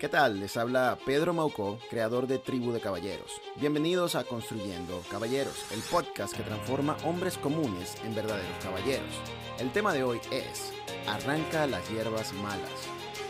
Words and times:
¿Qué 0.00 0.08
tal? 0.08 0.40
Les 0.40 0.56
habla 0.56 0.96
Pedro 1.04 1.34
Maucó, 1.34 1.78
creador 1.90 2.26
de 2.26 2.38
Tribu 2.38 2.72
de 2.72 2.80
Caballeros. 2.80 3.32
Bienvenidos 3.56 4.14
a 4.14 4.24
Construyendo 4.24 5.02
Caballeros, 5.10 5.66
el 5.72 5.80
podcast 5.80 6.34
que 6.34 6.42
transforma 6.42 6.96
hombres 7.04 7.36
comunes 7.36 7.96
en 8.02 8.14
verdaderos 8.14 8.64
caballeros. 8.64 9.14
El 9.58 9.70
tema 9.72 9.92
de 9.92 10.02
hoy 10.02 10.18
es 10.30 10.72
Arranca 11.06 11.66
las 11.66 11.86
hierbas 11.90 12.32
malas. 12.32 12.70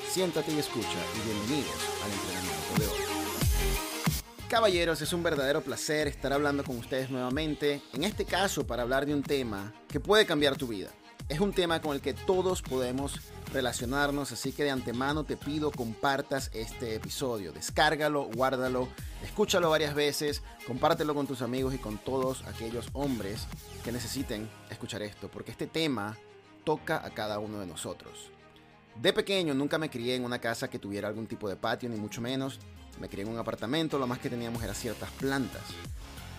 Siéntate 0.08 0.52
y 0.52 0.60
escucha 0.60 0.86
y 1.16 1.28
bienvenidos 1.28 1.74
al 2.04 2.12
entrenamiento 2.12 2.74
de 2.78 2.86
hoy. 2.86 4.46
Caballeros, 4.46 5.02
es 5.02 5.12
un 5.12 5.24
verdadero 5.24 5.62
placer 5.62 6.06
estar 6.06 6.32
hablando 6.32 6.62
con 6.62 6.78
ustedes 6.78 7.10
nuevamente, 7.10 7.82
en 7.92 8.04
este 8.04 8.24
caso 8.24 8.64
para 8.64 8.84
hablar 8.84 9.06
de 9.06 9.14
un 9.14 9.24
tema 9.24 9.74
que 9.88 9.98
puede 9.98 10.24
cambiar 10.24 10.54
tu 10.54 10.68
vida. 10.68 10.90
Es 11.28 11.40
un 11.40 11.52
tema 11.52 11.82
con 11.82 11.96
el 11.96 12.00
que 12.00 12.14
todos 12.14 12.62
podemos 12.62 13.18
relacionarnos, 13.52 14.32
así 14.32 14.52
que 14.52 14.64
de 14.64 14.70
antemano 14.70 15.24
te 15.24 15.36
pido 15.36 15.70
compartas 15.70 16.50
este 16.54 16.94
episodio. 16.94 17.52
Descárgalo, 17.52 18.24
guárdalo, 18.34 18.88
escúchalo 19.22 19.70
varias 19.70 19.94
veces, 19.94 20.42
compártelo 20.66 21.14
con 21.14 21.26
tus 21.26 21.42
amigos 21.42 21.74
y 21.74 21.78
con 21.78 21.98
todos 21.98 22.44
aquellos 22.46 22.88
hombres 22.92 23.46
que 23.84 23.92
necesiten 23.92 24.48
escuchar 24.70 25.02
esto, 25.02 25.28
porque 25.28 25.50
este 25.50 25.66
tema 25.66 26.16
toca 26.64 27.04
a 27.04 27.10
cada 27.10 27.38
uno 27.38 27.58
de 27.58 27.66
nosotros. 27.66 28.30
De 28.96 29.12
pequeño 29.12 29.54
nunca 29.54 29.78
me 29.78 29.90
crié 29.90 30.14
en 30.14 30.24
una 30.24 30.38
casa 30.38 30.68
que 30.68 30.78
tuviera 30.78 31.08
algún 31.08 31.26
tipo 31.26 31.48
de 31.48 31.56
patio, 31.56 31.88
ni 31.88 31.96
mucho 31.96 32.20
menos. 32.20 32.58
Me 33.00 33.08
crié 33.08 33.24
en 33.24 33.30
un 33.30 33.38
apartamento, 33.38 33.98
lo 33.98 34.06
más 34.06 34.18
que 34.18 34.28
teníamos 34.28 34.62
era 34.62 34.74
ciertas 34.74 35.10
plantas. 35.12 35.62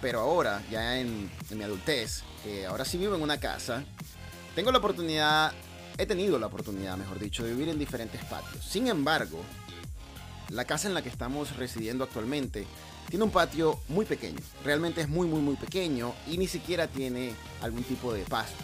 Pero 0.02 0.20
ahora, 0.20 0.62
ya 0.70 1.00
en, 1.00 1.30
mi 1.52 1.64
adultez, 1.64 2.24
eh, 2.46 2.66
ahora 2.66 2.86
sí 2.86 2.98
vivo 2.98 3.16
en 3.16 3.22
una 3.22 3.40
casa, 3.40 3.84
tengo 4.56 4.72
la 4.72 4.80
oportunidad 4.80 5.54
he 6.02 6.08
tenido 6.08 6.40
la 6.40 6.48
oportunidad, 6.48 6.98
mejor 6.98 7.20
dicho, 7.20 7.44
de 7.44 7.52
vivir 7.52 7.70
en 7.70 7.78
diferentes 7.78 8.24
patios. 8.26 8.66
Sin 8.66 8.88
embargo, 8.88 9.40
la 10.50 10.66
casa 10.66 10.88
en 10.88 10.96
la 10.96 11.04
que 11.04 11.10
estamos 11.10 11.56
residiendo 11.58 12.04
actualmente 12.04 12.66
tiene 13.08 13.24
un 13.24 13.30
patio 13.30 13.80
muy 13.88 14.06
pequeño. 14.06 14.40
Realmente 14.66 15.02
es 15.02 15.08
muy, 15.08 15.28
muy, 15.28 15.42
muy 15.42 15.56
pequeño 15.58 16.16
y 16.28 16.40
ni 16.40 16.48
siquiera 16.48 16.88
tiene 16.88 17.36
algún 17.62 17.84
tipo 17.84 18.12
de 18.12 18.24
pasto. 18.24 18.64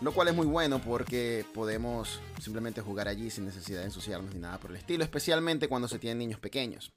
Lo 0.00 0.12
cual 0.12 0.28
es 0.28 0.34
muy 0.34 0.46
bueno 0.46 0.80
porque 0.80 1.44
podemos 1.52 2.20
simplemente 2.40 2.82
jugar 2.82 3.08
allí 3.08 3.28
sin 3.28 3.44
necesidad 3.44 3.80
de 3.80 3.86
ensuciarnos 3.86 4.32
ni 4.32 4.38
nada 4.38 4.60
por 4.60 4.70
el 4.70 4.76
estilo, 4.76 5.02
especialmente 5.02 5.66
cuando 5.66 5.88
se 5.88 5.98
tienen 5.98 6.18
niños 6.18 6.38
pequeños. 6.38 6.92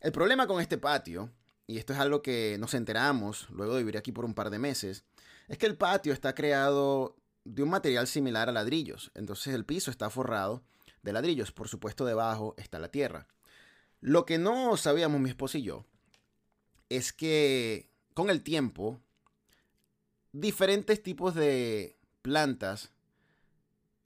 El 0.00 0.12
problema 0.12 0.46
con 0.46 0.60
este 0.60 0.78
patio, 0.78 1.32
y 1.66 1.78
esto 1.78 1.92
es 1.92 1.98
algo 1.98 2.22
que 2.22 2.56
nos 2.60 2.74
enteramos 2.74 3.48
luego 3.50 3.74
de 3.74 3.80
vivir 3.80 3.98
aquí 3.98 4.12
por 4.12 4.24
un 4.24 4.34
par 4.34 4.50
de 4.50 4.60
meses, 4.60 5.02
es 5.48 5.58
que 5.58 5.66
el 5.66 5.76
patio 5.76 6.12
está 6.12 6.36
creado 6.36 7.16
de 7.54 7.62
un 7.62 7.70
material 7.70 8.06
similar 8.06 8.48
a 8.48 8.52
ladrillos. 8.52 9.10
Entonces 9.14 9.54
el 9.54 9.64
piso 9.64 9.90
está 9.90 10.08
forrado 10.08 10.62
de 11.02 11.12
ladrillos. 11.12 11.52
Por 11.52 11.68
supuesto, 11.68 12.04
debajo 12.04 12.54
está 12.56 12.78
la 12.78 12.90
tierra. 12.90 13.26
Lo 14.00 14.24
que 14.24 14.38
no 14.38 14.76
sabíamos 14.76 15.20
mi 15.20 15.28
esposo 15.28 15.58
y 15.58 15.62
yo 15.62 15.84
es 16.88 17.12
que 17.12 17.90
con 18.14 18.30
el 18.30 18.42
tiempo 18.42 19.00
diferentes 20.32 21.02
tipos 21.02 21.34
de 21.34 21.96
plantas 22.22 22.90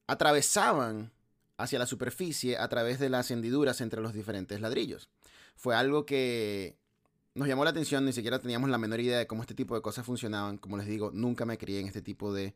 atravesaban 0.06 1.12
hacia 1.56 1.78
la 1.78 1.86
superficie 1.86 2.58
a 2.58 2.68
través 2.68 2.98
de 2.98 3.10
las 3.10 3.30
hendiduras 3.30 3.80
entre 3.80 4.00
los 4.00 4.14
diferentes 4.14 4.60
ladrillos. 4.60 5.08
Fue 5.54 5.76
algo 5.76 6.04
que 6.04 6.76
nos 7.34 7.46
llamó 7.46 7.64
la 7.64 7.70
atención, 7.70 8.04
ni 8.04 8.12
siquiera 8.12 8.38
teníamos 8.38 8.70
la 8.70 8.78
menor 8.78 9.00
idea 9.00 9.18
de 9.18 9.26
cómo 9.26 9.42
este 9.42 9.54
tipo 9.54 9.74
de 9.74 9.82
cosas 9.82 10.04
funcionaban. 10.04 10.58
Como 10.58 10.76
les 10.76 10.86
digo, 10.86 11.10
nunca 11.12 11.44
me 11.44 11.58
crié 11.58 11.80
en 11.80 11.86
este 11.86 12.02
tipo 12.02 12.32
de 12.32 12.54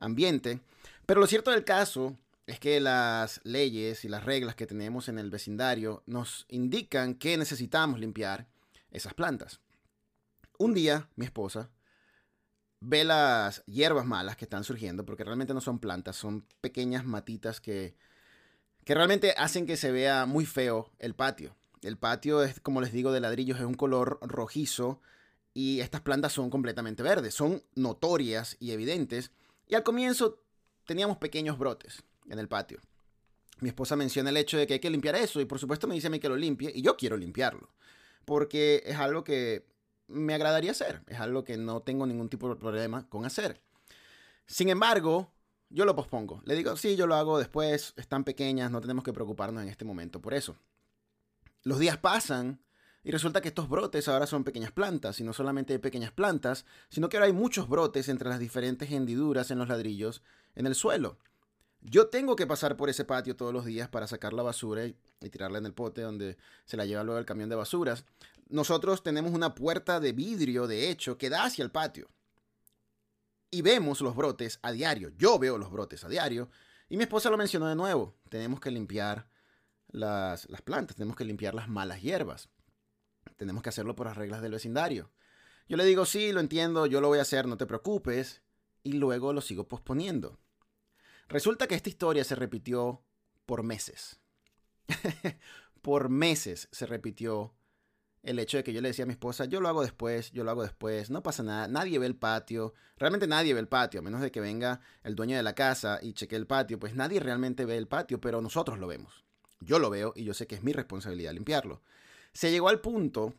ambiente. 0.00 0.60
Pero 1.06 1.20
lo 1.20 1.26
cierto 1.26 1.50
del 1.50 1.64
caso 1.64 2.16
es 2.46 2.58
que 2.58 2.80
las 2.80 3.40
leyes 3.44 4.04
y 4.04 4.08
las 4.08 4.24
reglas 4.24 4.56
que 4.56 4.66
tenemos 4.66 5.08
en 5.08 5.18
el 5.18 5.30
vecindario 5.30 6.02
nos 6.06 6.46
indican 6.48 7.14
que 7.14 7.36
necesitamos 7.36 8.00
limpiar 8.00 8.48
esas 8.90 9.14
plantas. 9.14 9.60
Un 10.58 10.74
día 10.74 11.08
mi 11.16 11.24
esposa 11.24 11.70
ve 12.80 13.04
las 13.04 13.64
hierbas 13.66 14.06
malas 14.06 14.36
que 14.36 14.46
están 14.46 14.64
surgiendo, 14.64 15.04
porque 15.04 15.24
realmente 15.24 15.54
no 15.54 15.60
son 15.60 15.78
plantas, 15.78 16.16
son 16.16 16.46
pequeñas 16.60 17.04
matitas 17.04 17.60
que, 17.60 17.94
que 18.84 18.94
realmente 18.94 19.34
hacen 19.36 19.66
que 19.66 19.76
se 19.76 19.92
vea 19.92 20.26
muy 20.26 20.46
feo 20.46 20.90
el 20.98 21.14
patio. 21.14 21.54
El 21.82 21.98
patio 21.98 22.42
es, 22.42 22.60
como 22.60 22.80
les 22.80 22.92
digo, 22.92 23.12
de 23.12 23.20
ladrillos, 23.20 23.58
es 23.58 23.64
un 23.64 23.74
color 23.74 24.18
rojizo 24.22 25.00
y 25.54 25.80
estas 25.80 26.00
plantas 26.00 26.32
son 26.32 26.50
completamente 26.50 27.02
verdes, 27.02 27.34
son 27.34 27.62
notorias 27.74 28.56
y 28.60 28.72
evidentes 28.72 29.30
y 29.70 29.74
al 29.74 29.82
comienzo 29.82 30.42
teníamos 30.84 31.16
pequeños 31.18 31.58
brotes 31.58 32.02
en 32.28 32.38
el 32.38 32.48
patio. 32.48 32.80
Mi 33.60 33.68
esposa 33.68 33.94
menciona 33.94 34.30
el 34.30 34.36
hecho 34.36 34.58
de 34.58 34.66
que 34.66 34.74
hay 34.74 34.80
que 34.80 34.90
limpiar 34.90 35.14
eso 35.14 35.40
y 35.40 35.44
por 35.44 35.58
supuesto 35.58 35.86
me 35.86 35.94
dice 35.94 36.08
a 36.08 36.10
mí 36.10 36.18
que 36.18 36.28
lo 36.28 36.36
limpie 36.36 36.72
y 36.74 36.82
yo 36.82 36.96
quiero 36.96 37.16
limpiarlo. 37.16 37.70
Porque 38.24 38.82
es 38.84 38.96
algo 38.96 39.22
que 39.22 39.66
me 40.08 40.34
agradaría 40.34 40.72
hacer, 40.72 41.02
es 41.06 41.20
algo 41.20 41.44
que 41.44 41.56
no 41.56 41.82
tengo 41.82 42.06
ningún 42.06 42.28
tipo 42.28 42.48
de 42.48 42.56
problema 42.56 43.08
con 43.08 43.24
hacer. 43.24 43.60
Sin 44.46 44.68
embargo, 44.68 45.32
yo 45.68 45.84
lo 45.84 45.94
pospongo. 45.94 46.42
Le 46.44 46.56
digo, 46.56 46.76
sí, 46.76 46.96
yo 46.96 47.06
lo 47.06 47.14
hago 47.14 47.38
después, 47.38 47.94
están 47.96 48.24
pequeñas, 48.24 48.70
no 48.70 48.80
tenemos 48.80 49.04
que 49.04 49.12
preocuparnos 49.12 49.62
en 49.62 49.68
este 49.68 49.84
momento 49.84 50.20
por 50.20 50.34
eso. 50.34 50.56
Los 51.62 51.78
días 51.78 51.98
pasan 51.98 52.60
y 53.02 53.10
resulta 53.10 53.40
que 53.40 53.48
estos 53.48 53.68
brotes 53.68 54.08
ahora 54.08 54.26
son 54.26 54.44
pequeñas 54.44 54.72
plantas, 54.72 55.20
y 55.20 55.24
no 55.24 55.32
solamente 55.32 55.72
hay 55.72 55.78
pequeñas 55.78 56.12
plantas, 56.12 56.66
sino 56.90 57.08
que 57.08 57.16
ahora 57.16 57.26
hay 57.26 57.32
muchos 57.32 57.68
brotes 57.68 58.08
entre 58.08 58.28
las 58.28 58.38
diferentes 58.38 58.90
hendiduras 58.90 59.50
en 59.50 59.58
los 59.58 59.68
ladrillos 59.68 60.22
en 60.54 60.66
el 60.66 60.74
suelo. 60.74 61.18
Yo 61.80 62.08
tengo 62.08 62.36
que 62.36 62.46
pasar 62.46 62.76
por 62.76 62.90
ese 62.90 63.06
patio 63.06 63.36
todos 63.36 63.54
los 63.54 63.64
días 63.64 63.88
para 63.88 64.06
sacar 64.06 64.34
la 64.34 64.42
basura 64.42 64.84
y, 64.84 64.96
tirarla 65.30 65.58
en 65.58 65.66
el 65.66 65.72
pote 65.72 66.02
donde 66.02 66.36
se 66.66 66.76
la 66.76 66.84
lleva 66.84 67.04
luego 67.04 67.18
el 67.18 67.24
camión 67.24 67.48
de 67.48 67.56
basuras. 67.56 68.04
Nosotros 68.50 69.02
tenemos 69.02 69.32
una 69.32 69.54
puerta 69.54 69.98
de 69.98 70.12
vidrio, 70.12 70.66
de 70.66 70.90
hecho, 70.90 71.16
que 71.16 71.30
da 71.30 71.44
hacia 71.44 71.64
el 71.64 71.70
patio. 71.70 72.10
Y 73.50 73.62
vemos 73.62 74.02
los 74.02 74.14
brotes 74.14 74.58
a 74.60 74.72
diario. 74.72 75.10
Yo 75.16 75.38
veo 75.38 75.56
los 75.56 75.70
brotes 75.70 76.04
a 76.04 76.08
diario. 76.08 76.50
Y 76.90 76.98
mi 76.98 77.04
esposa 77.04 77.30
lo 77.30 77.38
mencionó 77.38 77.66
de 77.66 77.76
nuevo. 77.76 78.14
Tenemos 78.28 78.60
que 78.60 78.70
limpiar 78.70 79.26
las, 79.88 80.48
las 80.50 80.60
plantas, 80.60 80.96
tenemos 80.96 81.16
que 81.16 81.24
limpiar 81.24 81.54
las 81.54 81.68
malas 81.68 82.02
hierbas 82.02 82.50
tenemos 83.40 83.62
que 83.62 83.70
hacerlo 83.70 83.96
por 83.96 84.06
las 84.06 84.18
reglas 84.18 84.42
del 84.42 84.52
vecindario. 84.52 85.10
Yo 85.66 85.78
le 85.78 85.86
digo, 85.86 86.04
sí, 86.04 86.30
lo 86.30 86.40
entiendo, 86.40 86.84
yo 86.84 87.00
lo 87.00 87.08
voy 87.08 87.20
a 87.20 87.22
hacer, 87.22 87.46
no 87.46 87.56
te 87.56 87.64
preocupes, 87.64 88.42
y 88.82 88.92
luego 88.92 89.32
lo 89.32 89.40
sigo 89.40 89.66
posponiendo. 89.66 90.38
Resulta 91.26 91.66
que 91.66 91.74
esta 91.74 91.88
historia 91.88 92.22
se 92.22 92.34
repitió 92.34 93.02
por 93.46 93.62
meses. 93.62 94.20
por 95.80 96.10
meses 96.10 96.68
se 96.70 96.84
repitió 96.84 97.54
el 98.22 98.38
hecho 98.38 98.58
de 98.58 98.62
que 98.62 98.74
yo 98.74 98.82
le 98.82 98.88
decía 98.88 99.04
a 99.04 99.06
mi 99.06 99.12
esposa, 99.12 99.46
yo 99.46 99.62
lo 99.62 99.70
hago 99.70 99.80
después, 99.80 100.32
yo 100.32 100.44
lo 100.44 100.50
hago 100.50 100.62
después, 100.62 101.08
no 101.08 101.22
pasa 101.22 101.42
nada, 101.42 101.66
nadie 101.66 101.98
ve 101.98 102.04
el 102.04 102.16
patio, 102.16 102.74
realmente 102.98 103.26
nadie 103.26 103.54
ve 103.54 103.60
el 103.60 103.68
patio, 103.68 104.00
a 104.00 104.02
menos 104.02 104.20
de 104.20 104.30
que 104.30 104.42
venga 104.42 104.82
el 105.02 105.16
dueño 105.16 105.34
de 105.38 105.42
la 105.42 105.54
casa 105.54 105.98
y 106.02 106.12
cheque 106.12 106.36
el 106.36 106.46
patio, 106.46 106.78
pues 106.78 106.94
nadie 106.94 107.20
realmente 107.20 107.64
ve 107.64 107.78
el 107.78 107.88
patio, 107.88 108.20
pero 108.20 108.42
nosotros 108.42 108.78
lo 108.78 108.86
vemos. 108.86 109.24
Yo 109.60 109.78
lo 109.78 109.88
veo 109.88 110.12
y 110.14 110.24
yo 110.24 110.34
sé 110.34 110.46
que 110.46 110.56
es 110.56 110.62
mi 110.62 110.74
responsabilidad 110.74 111.32
limpiarlo. 111.32 111.80
Se 112.32 112.50
llegó 112.50 112.68
al 112.68 112.80
punto 112.80 113.34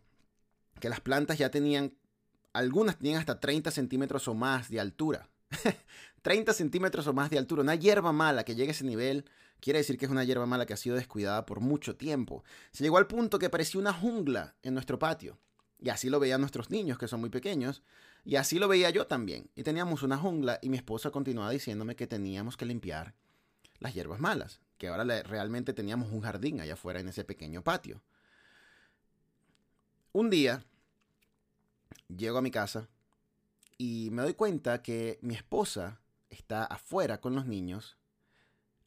que 0.80 0.90
las 0.90 1.00
plantas 1.00 1.38
ya 1.38 1.52
tenían, 1.52 1.94
algunas 2.54 2.98
tenían 2.98 3.20
hasta 3.20 3.40
30 3.40 3.72
centímetros 3.72 4.28
o 4.28 4.34
más 4.34 4.70
de 4.70 4.80
altura. 4.80 5.30
30 6.22 6.54
centímetros 6.54 7.08
o 7.08 7.14
más 7.14 7.30
de 7.30 7.38
altura. 7.38 7.62
Una 7.62 7.76
hierba 7.76 8.12
mala 8.12 8.44
que 8.44 8.56
llegue 8.56 8.70
a 8.70 8.72
ese 8.72 8.84
nivel 8.84 9.26
quiere 9.60 9.80
decir 9.80 9.98
que 9.98 10.06
es 10.06 10.12
una 10.12 10.24
hierba 10.24 10.46
mala 10.46 10.66
que 10.66 10.74
ha 10.74 10.78
sido 10.78 10.96
descuidada 10.96 11.46
por 11.46 11.60
mucho 11.60 11.96
tiempo. 11.96 12.44
Se 12.72 12.84
llegó 12.84 12.98
al 12.98 13.08
punto 13.08 13.40
que 13.40 13.50
parecía 13.50 13.80
una 13.80 13.94
jungla 13.94 14.56
en 14.64 14.74
nuestro 14.74 15.00
patio. 15.00 15.38
Y 15.80 15.90
así 15.90 16.10
lo 16.10 16.20
veían 16.20 16.42
nuestros 16.42 16.70
niños, 16.70 16.98
que 16.98 17.08
son 17.08 17.22
muy 17.22 17.30
pequeños. 17.30 17.82
Y 18.24 18.36
así 18.36 18.60
lo 18.60 18.68
veía 18.68 18.92
yo 18.92 19.08
también. 19.08 19.50
Y 19.56 19.64
teníamos 19.64 20.04
una 20.04 20.18
jungla 20.18 20.60
y 20.62 20.70
mi 20.70 20.78
esposa 20.78 21.10
continuaba 21.10 21.50
diciéndome 21.50 21.96
que 21.96 22.06
teníamos 22.06 22.56
que 22.56 22.66
limpiar 22.66 23.16
las 23.80 23.94
hierbas 23.94 24.20
malas. 24.20 24.62
Que 24.78 24.90
ahora 24.90 25.24
realmente 25.24 25.74
teníamos 25.74 26.12
un 26.12 26.22
jardín 26.22 26.60
allá 26.60 26.74
afuera 26.74 27.00
en 27.00 27.10
ese 27.10 27.24
pequeño 27.24 27.64
patio. 27.64 28.02
Un 30.14 30.30
día 30.30 30.66
llego 32.10 32.38
a 32.38 32.42
mi 32.42 32.52
casa 32.52 32.90
y 33.78 34.10
me 34.12 34.24
doy 34.24 34.34
cuenta 34.34 34.82
que 34.82 35.20
mi 35.22 35.36
esposa 35.36 36.02
está 36.30 36.66
afuera 36.66 37.22
con 37.22 37.34
los 37.34 37.46
niños 37.46 37.98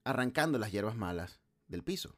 arrancando 0.04 0.58
las 0.58 0.70
hierbas 0.70 0.96
malas 0.96 1.40
del 1.66 1.82
piso. 1.82 2.14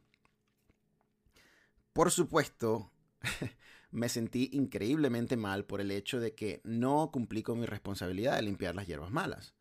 Por 1.92 2.10
supuesto, 2.10 2.90
me 3.92 4.08
sentí 4.08 4.50
increíblemente 4.52 5.36
mal 5.36 5.64
por 5.64 5.80
el 5.80 5.92
hecho 5.92 6.18
de 6.18 6.34
que 6.34 6.60
no 6.64 7.10
cumplí 7.12 7.44
con 7.44 7.60
mi 7.60 7.66
responsabilidad 7.66 8.34
de 8.34 8.42
limpiar 8.42 8.74
las 8.74 8.88
hierbas 8.88 9.12
malas. 9.12 9.54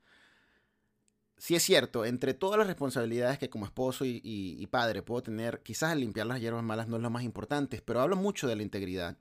Si 1.37 1.53
es 1.53 1.61
cierto, 1.61 2.03
entre 2.03 2.33
todas 2.33 2.57
las 2.57 2.65
responsabilidades 2.65 3.37
que 3.37 3.51
como 3.51 3.65
esposo 3.65 4.05
y, 4.05 4.67
padre 4.71 5.03
puedo 5.03 5.21
tener, 5.21 5.61
quizás 5.61 5.93
el 5.93 5.99
limpiar 5.99 6.25
las 6.25 6.41
hierbas 6.41 6.63
malas 6.63 6.87
no 6.87 6.95
es 6.95 7.03
lo 7.03 7.11
más 7.11 7.23
importante, 7.23 7.83
pero 7.85 8.01
hablo 8.01 8.15
mucho 8.15 8.47
de 8.47 8.55
la 8.55 8.63
integridad 8.63 9.17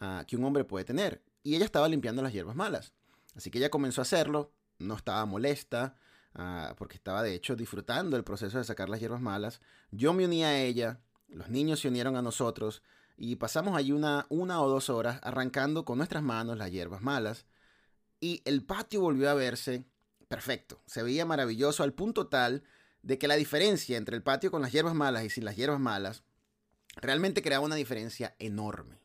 Ah, 0.00 0.24
que 0.26 0.36
un 0.36 0.44
hombre 0.44 0.64
puede 0.64 0.84
tener. 0.84 1.22
Y 1.42 1.54
ella 1.54 1.64
estaba 1.64 1.88
limpiando 1.88 2.22
las 2.22 2.32
hierbas 2.32 2.56
malas. 2.56 2.92
Así 3.34 3.50
que 3.50 3.58
ella 3.58 3.70
comenzó 3.70 4.00
a 4.00 4.02
hacerlo, 4.02 4.52
no 4.78 4.96
estaba 4.96 5.24
molesta, 5.26 5.96
ah, 6.34 6.74
porque 6.76 6.96
estaba 6.96 7.22
de 7.22 7.34
hecho 7.34 7.54
disfrutando 7.54 8.16
el 8.16 8.24
proceso 8.24 8.58
de 8.58 8.64
sacar 8.64 8.88
las 8.88 9.00
hierbas 9.00 9.20
malas. 9.20 9.60
Yo 9.90 10.12
me 10.12 10.24
uní 10.24 10.42
a 10.44 10.58
ella 10.60 11.00
Los 11.28 11.48
niños 11.48 11.80
se 11.80 11.88
unieron 11.88 12.16
a 12.16 12.22
nosotros 12.22 12.82
y 13.16 13.36
pasamos 13.36 13.76
allí 13.76 13.92
una, 13.92 14.26
una 14.30 14.62
o 14.62 14.68
dos 14.68 14.88
horas 14.90 15.20
arrancando 15.22 15.84
con 15.84 15.98
nuestras 15.98 16.22
manos 16.22 16.58
las 16.58 16.70
hierbas 16.70 17.02
malas 17.02 17.44
y 18.18 18.42
el 18.44 18.64
patio 18.64 19.00
volvió 19.00 19.30
a 19.30 19.34
verse 19.34 19.84
perfecto. 20.26 20.80
Se 20.86 21.02
veía 21.02 21.26
maravilloso 21.26 21.82
al 21.82 21.92
punto 21.92 22.28
tal 22.28 22.64
de 23.02 23.18
que 23.18 23.28
la 23.28 23.36
diferencia 23.36 23.96
entre 23.96 24.16
el 24.16 24.22
patio 24.22 24.50
con 24.50 24.62
las 24.62 24.72
hierbas 24.72 24.94
malas 24.94 25.24
y 25.24 25.30
sin 25.30 25.44
las 25.44 25.56
hierbas 25.56 25.80
malas 25.80 26.22
realmente 26.96 27.42
creaba 27.42 27.64
una 27.64 27.76
diferencia 27.76 28.34
enorme. 28.38 28.99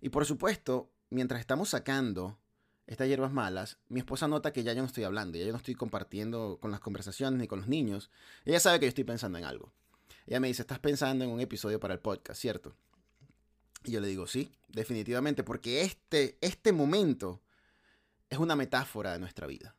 Y 0.00 0.10
por 0.10 0.24
supuesto, 0.26 0.90
mientras 1.10 1.40
estamos 1.40 1.70
sacando 1.70 2.38
estas 2.86 3.08
hierbas 3.08 3.32
malas, 3.32 3.78
mi 3.88 4.00
esposa 4.00 4.28
nota 4.28 4.52
que 4.52 4.62
ya 4.62 4.72
yo 4.72 4.80
no 4.80 4.86
estoy 4.86 5.04
hablando, 5.04 5.38
ya 5.38 5.44
yo 5.44 5.52
no 5.52 5.58
estoy 5.58 5.74
compartiendo 5.74 6.58
con 6.60 6.70
las 6.70 6.80
conversaciones 6.80 7.40
ni 7.40 7.48
con 7.48 7.60
los 7.60 7.68
niños. 7.68 8.10
Ella 8.44 8.60
sabe 8.60 8.78
que 8.78 8.86
yo 8.86 8.90
estoy 8.90 9.04
pensando 9.04 9.38
en 9.38 9.44
algo. 9.44 9.72
Ella 10.26 10.40
me 10.40 10.48
dice, 10.48 10.62
estás 10.62 10.78
pensando 10.78 11.24
en 11.24 11.30
un 11.30 11.40
episodio 11.40 11.80
para 11.80 11.94
el 11.94 12.00
podcast, 12.00 12.40
¿cierto? 12.40 12.74
Y 13.84 13.92
yo 13.92 14.00
le 14.00 14.08
digo, 14.08 14.26
sí, 14.26 14.50
definitivamente, 14.68 15.44
porque 15.44 15.82
este, 15.82 16.36
este 16.40 16.72
momento 16.72 17.40
es 18.28 18.38
una 18.38 18.56
metáfora 18.56 19.12
de 19.12 19.18
nuestra 19.18 19.46
vida. 19.46 19.76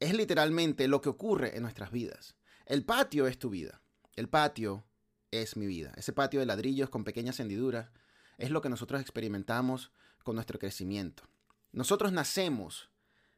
Es 0.00 0.14
literalmente 0.14 0.88
lo 0.88 1.00
que 1.00 1.10
ocurre 1.10 1.56
en 1.56 1.62
nuestras 1.62 1.90
vidas. 1.90 2.34
El 2.66 2.84
patio 2.84 3.26
es 3.26 3.38
tu 3.38 3.50
vida. 3.50 3.82
El 4.16 4.28
patio 4.28 4.84
es 5.30 5.56
mi 5.56 5.66
vida. 5.66 5.92
Ese 5.96 6.12
patio 6.12 6.40
de 6.40 6.46
ladrillos 6.46 6.88
con 6.88 7.04
pequeñas 7.04 7.40
hendiduras 7.40 7.90
es 8.38 8.50
lo 8.50 8.60
que 8.62 8.68
nosotros 8.68 9.00
experimentamos 9.00 9.90
con 10.22 10.34
nuestro 10.34 10.58
crecimiento. 10.58 11.24
Nosotros 11.72 12.12
nacemos 12.12 12.90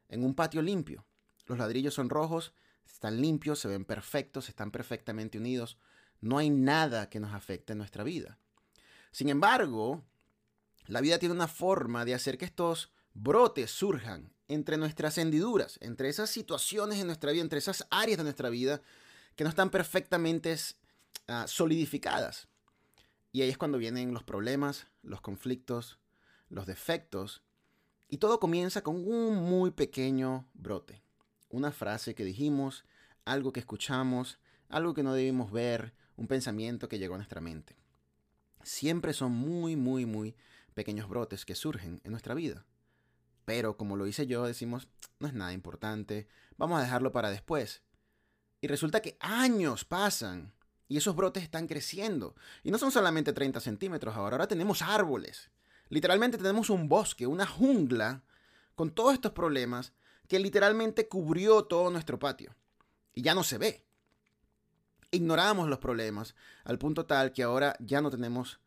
en 0.09 0.23
un 0.23 0.33
patio 0.33 0.61
limpio. 0.61 1.05
Los 1.45 1.57
ladrillos 1.57 1.93
son 1.93 2.09
rojos, 2.09 2.53
están 2.85 3.21
limpios, 3.21 3.59
se 3.59 3.67
ven 3.67 3.85
perfectos, 3.85 4.49
están 4.49 4.71
perfectamente 4.71 5.37
unidos. 5.37 5.77
No 6.21 6.37
hay 6.37 6.49
nada 6.49 7.09
que 7.09 7.19
nos 7.19 7.33
afecte 7.33 7.73
en 7.73 7.79
nuestra 7.79 8.03
vida. 8.03 8.37
Sin 9.11 9.29
embargo, 9.29 10.03
la 10.87 11.01
vida 11.01 11.19
tiene 11.19 11.35
una 11.35 11.47
forma 11.47 12.05
de 12.05 12.13
hacer 12.13 12.37
que 12.37 12.45
estos 12.45 12.91
brotes 13.13 13.71
surjan 13.71 14.31
entre 14.47 14.77
nuestras 14.77 15.17
hendiduras, 15.17 15.77
entre 15.81 16.09
esas 16.09 16.29
situaciones 16.29 16.99
en 16.99 17.07
nuestra 17.07 17.31
vida, 17.31 17.41
entre 17.41 17.59
esas 17.59 17.85
áreas 17.89 18.17
de 18.17 18.23
nuestra 18.23 18.49
vida 18.49 18.81
que 19.35 19.43
no 19.43 19.49
están 19.49 19.69
perfectamente 19.69 20.55
ah, 21.27 21.45
solidificadas. 21.47 22.47
Y 23.31 23.41
ahí 23.41 23.49
es 23.49 23.57
cuando 23.57 23.77
vienen 23.77 24.13
los 24.13 24.23
problemas, 24.23 24.87
los 25.03 25.21
conflictos, 25.21 25.99
los 26.49 26.65
defectos 26.65 27.43
y 28.09 28.17
todo 28.17 28.39
comienza 28.39 28.81
con 28.81 28.95
un 28.95 29.35
muy 29.35 29.71
pequeño 29.71 30.47
brote. 30.53 31.03
Una 31.49 31.71
frase 31.71 32.15
que 32.15 32.23
dijimos, 32.23 32.85
algo 33.25 33.51
que 33.51 33.59
escuchamos, 33.59 34.39
algo 34.69 34.93
que 34.93 35.03
no 35.03 35.13
debimos 35.13 35.51
ver, 35.51 35.93
un 36.15 36.27
pensamiento 36.27 36.87
que 36.87 36.99
llegó 36.99 37.15
a 37.15 37.17
nuestra 37.17 37.41
mente. 37.41 37.75
Siempre 38.63 39.13
son 39.13 39.33
muy, 39.33 39.75
muy, 39.75 40.05
muy 40.05 40.35
pequeños 40.73 41.09
brotes 41.09 41.45
que 41.45 41.55
surgen 41.55 41.99
en 42.03 42.11
nuestra 42.11 42.33
vida. 42.33 42.65
Pero 43.43 43.77
como 43.77 43.97
lo 43.97 44.07
hice 44.07 44.25
yo, 44.25 44.45
decimos, 44.45 44.87
no 45.19 45.27
es 45.27 45.33
nada 45.33 45.53
importante, 45.53 46.27
vamos 46.57 46.79
a 46.79 46.83
dejarlo 46.83 47.11
para 47.11 47.29
después. 47.29 47.81
Y 48.61 48.67
resulta 48.67 49.01
que 49.01 49.17
años 49.19 49.85
pasan 49.85 50.53
y 50.87 50.97
esos 50.97 51.15
brotes 51.15 51.43
están 51.43 51.67
creciendo. 51.67 52.35
Y 52.63 52.71
no 52.71 52.77
son 52.77 52.91
solamente 52.91 53.33
30 53.33 53.59
centímetros 53.59 54.15
ahora, 54.15 54.35
ahora 54.35 54.47
tenemos 54.47 54.81
árboles. 54.81 55.49
Literalmente 55.89 56.37
tenemos 56.37 56.69
un 56.69 56.89
bosque, 56.89 57.27
una 57.27 57.45
jungla, 57.45 58.23
con 58.75 58.91
todos 58.91 59.13
estos 59.13 59.31
problemas 59.31 59.93
que 60.27 60.39
literalmente 60.39 61.07
cubrió 61.07 61.63
todo 61.63 61.89
nuestro 61.89 62.19
patio. 62.19 62.55
Y 63.13 63.21
ya 63.21 63.33
no 63.33 63.43
se 63.43 63.57
ve. 63.57 63.83
Ignoramos 65.11 65.69
los 65.69 65.79
problemas 65.79 66.35
al 66.63 66.77
punto 66.77 67.05
tal 67.05 67.31
que 67.31 67.43
ahora 67.43 67.75
ya 67.79 68.01
no 68.01 68.11
tenemos 68.11 68.59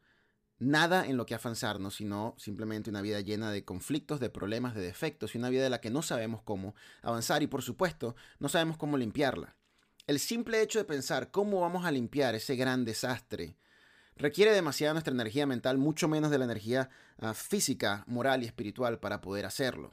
nada 0.59 1.07
en 1.07 1.17
lo 1.17 1.27
que 1.27 1.35
afanzarnos, 1.35 1.95
sino 1.97 2.35
simplemente 2.39 2.91
una 2.91 3.03
vida 3.03 3.21
llena 3.21 3.51
de 3.51 3.65
conflictos, 3.65 4.21
de 4.21 4.31
problemas, 4.31 4.75
de 4.75 4.83
defectos 4.83 5.35
y 5.35 5.39
una 5.39 5.49
vida 5.49 5.63
de 5.63 5.71
la 5.71 5.81
que 5.81 5.91
no 5.91 6.03
sabemos 6.03 6.43
cómo 6.43 6.75
avanzar 7.03 7.43
y 7.43 7.47
por 7.47 7.63
supuesto 7.63 8.17
no 8.39 8.49
sabemos 8.49 8.77
cómo 8.77 8.97
limpiarla. 8.97 9.55
El 10.07 10.19
simple 10.19 10.63
hecho 10.63 10.79
de 10.79 10.85
pensar 10.85 11.31
cómo 11.31 11.61
vamos 11.61 11.85
a 11.85 11.91
limpiar 11.91 12.35
ese 12.35 12.57
gran 12.57 12.85
desastre 12.85 13.57
requiere 14.17 14.53
demasiada 14.53 14.95
nuestra 14.95 15.15
energía 15.15 15.47
mental, 15.47 15.79
mucho 15.79 16.09
menos 16.09 16.31
de 16.31 16.39
la 16.39 16.45
energía 16.45 16.91
ah, 17.19 17.35
física, 17.35 18.05
moral 18.07 18.43
y 18.43 18.47
espiritual 18.47 18.99
para 18.99 19.21
poder 19.21 19.47
hacerlo. 19.47 19.93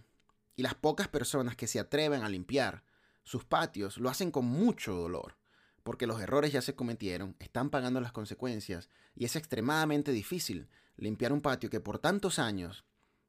Y 0.56 0.63
las 0.63 0.75
pocas 0.75 1.07
personas 1.07 1.56
que 1.56 1.68
se 1.68 1.80
atreven 1.80 2.24
a 2.24 2.30
limpiar 2.30 2.83
sus 3.24 3.45
patios 3.45 3.98
lo 3.98 4.09
hacen 4.09 4.31
con 4.31 4.45
mucho 4.45 4.94
dolor, 4.94 5.38
porque 5.83 6.07
los 6.07 6.21
errores 6.21 6.51
ya 6.51 6.62
se 6.62 6.75
cometieron, 6.75 7.36
están 7.39 7.69
pagando 7.69 8.01
las 8.01 8.12
consecuencias 8.12 8.89
y 9.15 9.25
es 9.25 9.36
extremadamente 9.36 10.12
difícil 10.12 10.69
limpiar 10.95 11.31
un 11.31 11.42
patio 11.42 11.69
que 11.69 11.80
por 11.80 12.00
tantos 12.00 12.39
años 12.39 12.86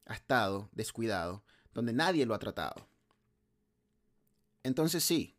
ha 0.07 0.15
estado 0.15 0.71
descuidado, 0.73 1.45
donde 1.75 1.93
nadie 1.93 2.27
lo 2.27 2.35
ha 2.35 2.39
tratado. 2.39 2.89
Entonces 4.63 5.05
sí, 5.05 5.38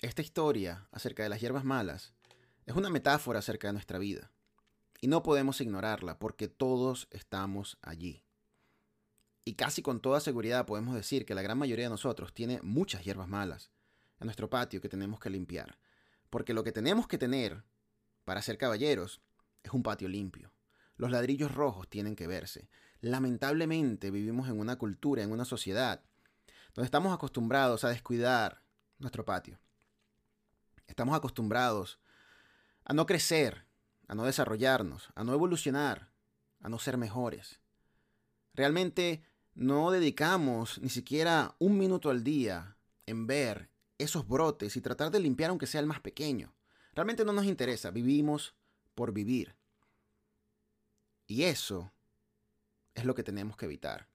esta 0.00 0.22
historia 0.22 0.86
acerca 0.92 1.24
de 1.24 1.28
las 1.28 1.40
hierbas 1.40 1.64
malas 1.64 2.12
es 2.66 2.76
una 2.76 2.88
metáfora 2.88 3.40
acerca 3.40 3.66
de 3.66 3.72
nuestra 3.72 3.98
vida. 3.98 4.30
Y 5.00 5.08
no 5.08 5.22
podemos 5.22 5.60
ignorarla 5.60 6.18
porque 6.18 6.48
todos 6.48 7.08
estamos 7.10 7.78
allí. 7.82 8.24
Y 9.44 9.54
casi 9.54 9.82
con 9.82 10.00
toda 10.00 10.20
seguridad 10.20 10.66
podemos 10.66 10.94
decir 10.94 11.24
que 11.24 11.34
la 11.34 11.42
gran 11.42 11.58
mayoría 11.58 11.86
de 11.86 11.90
nosotros 11.90 12.32
tiene 12.32 12.60
muchas 12.62 13.04
hierbas 13.04 13.28
malas 13.28 13.70
en 14.20 14.26
nuestro 14.26 14.50
patio 14.50 14.80
que 14.80 14.88
tenemos 14.88 15.18
que 15.18 15.30
limpiar. 15.30 15.78
Porque 16.30 16.54
lo 16.54 16.62
que 16.62 16.72
tenemos 16.72 17.08
que 17.08 17.18
tener 17.18 17.64
para 18.24 18.42
ser 18.42 18.58
caballeros 18.58 19.20
es 19.62 19.72
un 19.72 19.82
patio 19.82 20.08
limpio. 20.08 20.52
Los 20.96 21.10
ladrillos 21.10 21.54
rojos 21.54 21.88
tienen 21.88 22.14
que 22.14 22.26
verse. 22.26 22.68
Lamentablemente 23.00 24.10
vivimos 24.10 24.48
en 24.48 24.60
una 24.60 24.76
cultura, 24.76 25.22
en 25.22 25.32
una 25.32 25.44
sociedad, 25.44 26.04
donde 26.74 26.86
estamos 26.86 27.14
acostumbrados 27.14 27.84
a 27.84 27.88
descuidar 27.88 28.62
nuestro 28.98 29.24
patio. 29.24 29.58
Estamos 30.88 31.16
acostumbrados 31.16 32.00
a 32.84 32.94
no 32.94 33.06
crecer, 33.06 33.66
a 34.08 34.14
no 34.16 34.24
desarrollarnos, 34.24 35.10
a 35.14 35.22
no 35.22 35.32
evolucionar, 35.34 36.10
a 36.60 36.68
no 36.68 36.78
ser 36.80 36.96
mejores. 36.96 37.60
Realmente 38.54 39.22
no 39.54 39.90
dedicamos 39.90 40.80
ni 40.80 40.88
siquiera 40.88 41.54
un 41.58 41.78
minuto 41.78 42.10
al 42.10 42.24
día 42.24 42.76
en 43.06 43.26
ver 43.26 43.70
esos 43.98 44.26
brotes 44.26 44.76
y 44.76 44.80
tratar 44.80 45.10
de 45.10 45.20
limpiar 45.20 45.50
aunque 45.50 45.66
sea 45.66 45.80
el 45.80 45.86
más 45.86 46.00
pequeño. 46.00 46.54
Realmente 46.94 47.24
no 47.24 47.32
nos 47.32 47.44
interesa, 47.44 47.90
vivimos 47.90 48.54
por 48.94 49.12
vivir. 49.12 49.54
Y 51.26 51.44
eso 51.44 51.92
es 52.94 53.04
lo 53.04 53.14
que 53.14 53.22
tenemos 53.22 53.56
que 53.56 53.66
evitar. 53.66 54.08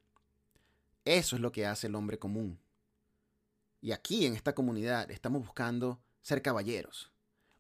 Eso 1.06 1.36
es 1.36 1.42
lo 1.42 1.52
que 1.52 1.66
hace 1.66 1.88
el 1.88 1.96
hombre 1.96 2.18
común. 2.18 2.60
Y 3.82 3.92
aquí 3.92 4.26
en 4.26 4.34
esta 4.34 4.56
comunidad 4.56 5.12
estamos 5.12 5.42
buscando 5.44 6.02
ser 6.24 6.42
caballeros. 6.42 7.12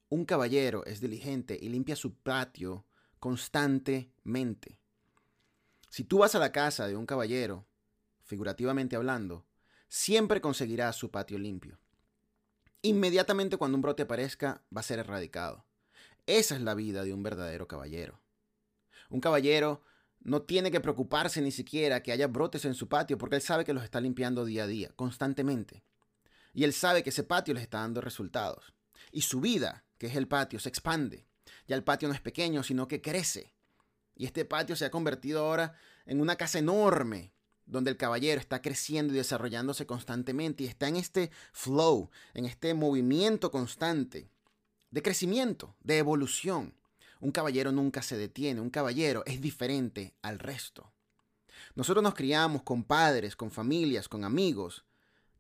Un 0.10 0.26
caballero 0.26 0.84
es 0.86 1.02
diligente 1.02 1.58
y 1.62 1.70
limpia 1.70 1.96
su 1.96 2.16
patio 2.16 2.86
constantemente. 3.20 4.80
Si 5.90 6.04
tú 6.04 6.20
vas 6.20 6.34
a 6.34 6.40
la 6.40 6.52
casa 6.52 6.88
de 6.88 6.96
un 6.96 7.06
caballero, 7.06 7.68
figurativamente 8.24 8.96
hablando, 8.96 9.46
siempre 9.88 10.42
conseguirás 10.42 10.96
su 10.96 11.12
patio 11.12 11.38
limpio. 11.38 11.78
Inmediatamente 12.82 13.58
cuando 13.58 13.76
un 13.76 13.82
brote 13.82 14.04
aparezca, 14.04 14.64
va 14.76 14.80
a 14.80 14.84
ser 14.84 15.00
erradicado. 15.00 15.66
Esa 16.26 16.56
es 16.56 16.62
la 16.62 16.74
vida 16.74 17.04
de 17.04 17.14
un 17.14 17.22
verdadero 17.22 17.68
caballero. 17.68 18.20
Un 19.10 19.20
caballero 19.20 19.84
no 20.22 20.42
tiene 20.42 20.72
que 20.72 20.80
preocuparse 20.80 21.42
ni 21.42 21.52
siquiera 21.52 22.02
que 22.02 22.12
haya 22.12 22.28
brotes 22.28 22.66
en 22.66 22.74
su 22.74 22.88
patio 22.88 23.18
porque 23.18 23.36
él 23.36 23.42
sabe 23.42 23.66
que 23.66 23.74
los 23.74 23.84
está 23.84 24.00
limpiando 24.00 24.46
día 24.46 24.64
a 24.64 24.68
día, 24.68 24.92
constantemente. 24.96 25.84
Y 26.54 26.64
él 26.64 26.74
sabe 26.74 27.04
que 27.04 27.10
ese 27.10 27.24
patio 27.24 27.54
les 27.54 27.64
está 27.64 27.80
dando 27.80 28.02
resultados. 28.02 28.74
Y 29.12 29.22
su 29.22 29.42
vida 29.42 29.84
que 30.04 30.08
es 30.08 30.18
el 30.18 30.28
patio, 30.28 30.60
se 30.60 30.68
expande. 30.68 31.26
Ya 31.66 31.78
el 31.78 31.84
patio 31.86 32.10
no 32.10 32.14
es 32.14 32.20
pequeño, 32.20 32.62
sino 32.62 32.90
que 32.90 33.02
crece. 33.02 33.54
Y 34.18 34.26
este 34.26 34.44
patio 34.44 34.76
se 34.76 34.84
ha 34.84 34.92
convertido 34.92 35.46
ahora 35.46 35.78
en 36.06 36.20
una 36.20 36.36
casa 36.36 36.60
enorme, 36.60 37.32
donde 37.66 37.90
el 37.90 37.96
caballero 37.96 38.42
está 38.42 38.62
creciendo 38.62 39.14
y 39.14 39.16
desarrollándose 39.16 39.86
constantemente 39.86 40.64
y 40.64 40.68
está 40.68 40.90
en 40.90 40.98
este 40.98 41.32
flow, 41.54 42.12
en 42.34 42.46
este 42.46 42.74
movimiento 42.74 43.50
constante 43.50 44.30
de 44.92 45.02
crecimiento, 45.02 45.74
de 45.80 46.00
evolución. 46.00 46.74
Un 47.22 47.32
caballero 47.32 47.72
nunca 47.72 48.02
se 48.02 48.18
detiene, 48.18 48.60
un 48.60 48.72
caballero 48.72 49.24
es 49.26 49.40
diferente 49.40 50.14
al 50.22 50.38
resto. 50.38 50.92
Nosotros 51.76 52.04
nos 52.04 52.14
criamos 52.14 52.64
con 52.64 52.84
padres, 52.84 53.38
con 53.38 53.52
familias, 53.52 54.10
con 54.10 54.26
amigos 54.26 54.84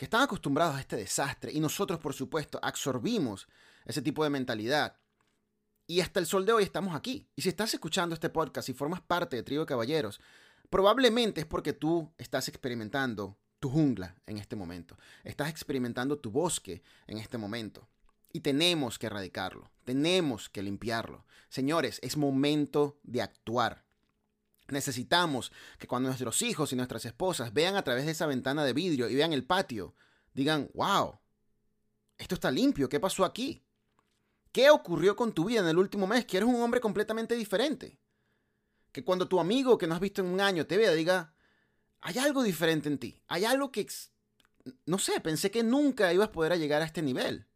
que 0.03 0.07
están 0.07 0.23
acostumbrados 0.23 0.75
a 0.75 0.81
este 0.81 0.97
desastre 0.97 1.49
y 1.53 1.61
nosotros, 1.61 1.97
por 1.97 2.13
supuesto, 2.13 2.59
absorbimos 2.61 3.47
ese 3.85 4.01
tipo 4.01 4.21
de 4.25 4.29
mentalidad. 4.29 4.97
Y 5.87 6.01
hasta 6.01 6.19
el 6.19 6.25
sol 6.25 6.45
de 6.45 6.51
hoy 6.51 6.63
estamos 6.63 6.93
aquí. 6.93 7.29
Y 7.37 7.41
si 7.41 7.47
estás 7.47 7.73
escuchando 7.73 8.13
este 8.13 8.29
podcast 8.29 8.67
y 8.67 8.73
formas 8.73 8.99
parte 8.99 9.37
de 9.37 9.43
Trigo 9.43 9.61
de 9.61 9.67
Caballeros, 9.67 10.19
probablemente 10.69 11.39
es 11.39 11.47
porque 11.47 11.71
tú 11.71 12.11
estás 12.17 12.49
experimentando 12.49 13.37
tu 13.61 13.69
jungla 13.69 14.13
en 14.25 14.39
este 14.39 14.57
momento. 14.57 14.97
Estás 15.23 15.49
experimentando 15.49 16.19
tu 16.19 16.31
bosque 16.31 16.83
en 17.07 17.17
este 17.17 17.37
momento. 17.37 17.87
Y 18.33 18.41
tenemos 18.41 18.99
que 18.99 19.05
erradicarlo, 19.05 19.71
tenemos 19.85 20.49
que 20.49 20.63
limpiarlo. 20.63 21.23
Señores, 21.47 22.01
es 22.03 22.17
momento 22.17 22.99
de 23.03 23.21
actuar. 23.21 23.85
Necesitamos 24.69 25.51
que 25.77 25.87
cuando 25.87 26.09
nuestros 26.09 26.41
hijos 26.41 26.71
y 26.71 26.75
nuestras 26.75 27.05
esposas 27.05 27.53
vean 27.53 27.75
a 27.75 27.83
través 27.83 28.05
de 28.05 28.11
esa 28.11 28.25
ventana 28.25 28.63
de 28.63 28.73
vidrio 28.73 29.09
y 29.09 29.15
vean 29.15 29.33
el 29.33 29.45
patio, 29.45 29.93
digan, 30.33 30.69
wow, 30.73 31.19
esto 32.17 32.35
está 32.35 32.49
limpio, 32.49 32.87
¿qué 32.87 32.99
pasó 32.99 33.25
aquí? 33.25 33.63
¿Qué 34.51 34.69
ocurrió 34.69 35.15
con 35.15 35.33
tu 35.33 35.45
vida 35.45 35.59
en 35.59 35.67
el 35.67 35.77
último 35.77 36.07
mes? 36.07 36.25
Que 36.25 36.37
eres 36.37 36.47
un 36.47 36.61
hombre 36.61 36.79
completamente 36.79 37.35
diferente. 37.35 37.99
Que 38.91 39.03
cuando 39.03 39.27
tu 39.27 39.39
amigo 39.39 39.77
que 39.77 39.87
no 39.87 39.95
has 39.95 39.99
visto 39.99 40.21
en 40.21 40.27
un 40.27 40.39
año 40.39 40.65
te 40.67 40.77
vea, 40.77 40.91
diga, 40.91 41.33
hay 41.99 42.19
algo 42.19 42.43
diferente 42.43 42.87
en 42.87 42.99
ti, 42.99 43.21
hay 43.27 43.45
algo 43.45 43.71
que, 43.71 43.87
no 44.85 44.99
sé, 44.99 45.19
pensé 45.19 45.49
que 45.49 45.63
nunca 45.63 46.13
ibas 46.13 46.27
a 46.29 46.31
poder 46.31 46.57
llegar 46.59 46.81
a 46.81 46.85
este 46.85 47.01
nivel. 47.01 47.47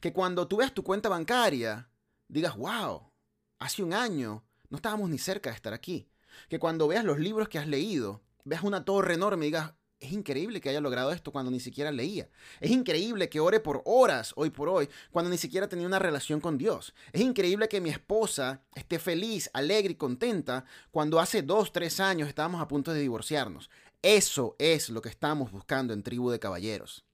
Que 0.00 0.12
cuando 0.12 0.48
tú 0.48 0.56
veas 0.56 0.72
tu 0.72 0.82
cuenta 0.82 1.08
bancaria, 1.08 1.88
digas, 2.28 2.56
wow, 2.56 3.12
hace 3.58 3.82
un 3.82 3.92
año 3.92 4.44
no 4.70 4.76
estábamos 4.76 5.10
ni 5.10 5.18
cerca 5.18 5.50
de 5.50 5.56
estar 5.56 5.74
aquí. 5.74 6.08
Que 6.48 6.58
cuando 6.58 6.88
veas 6.88 7.04
los 7.04 7.18
libros 7.18 7.48
que 7.48 7.58
has 7.58 7.66
leído, 7.66 8.22
veas 8.44 8.62
una 8.62 8.84
torre 8.84 9.14
enorme 9.14 9.46
y 9.46 9.48
digas, 9.48 9.74
es 9.98 10.12
increíble 10.12 10.60
que 10.60 10.68
haya 10.68 10.80
logrado 10.80 11.10
esto 11.10 11.32
cuando 11.32 11.50
ni 11.50 11.58
siquiera 11.58 11.90
leía. 11.90 12.28
Es 12.60 12.70
increíble 12.70 13.30
que 13.30 13.40
ore 13.40 13.60
por 13.60 13.82
horas 13.86 14.34
hoy 14.36 14.50
por 14.50 14.68
hoy 14.68 14.88
cuando 15.10 15.30
ni 15.30 15.38
siquiera 15.38 15.68
tenía 15.68 15.86
una 15.86 15.98
relación 15.98 16.40
con 16.40 16.58
Dios. 16.58 16.94
Es 17.12 17.22
increíble 17.22 17.68
que 17.68 17.80
mi 17.80 17.90
esposa 17.90 18.62
esté 18.74 18.98
feliz, 18.98 19.48
alegre 19.54 19.92
y 19.92 19.96
contenta 19.96 20.64
cuando 20.90 21.18
hace 21.18 21.42
dos, 21.42 21.72
tres 21.72 21.98
años 21.98 22.28
estábamos 22.28 22.60
a 22.60 22.68
punto 22.68 22.92
de 22.92 23.00
divorciarnos. 23.00 23.70
Eso 24.02 24.54
es 24.58 24.90
lo 24.90 25.00
que 25.00 25.08
estamos 25.08 25.50
buscando 25.50 25.94
en 25.94 26.02
Tribu 26.02 26.30
de 26.30 26.38
Caballeros. 26.38 27.04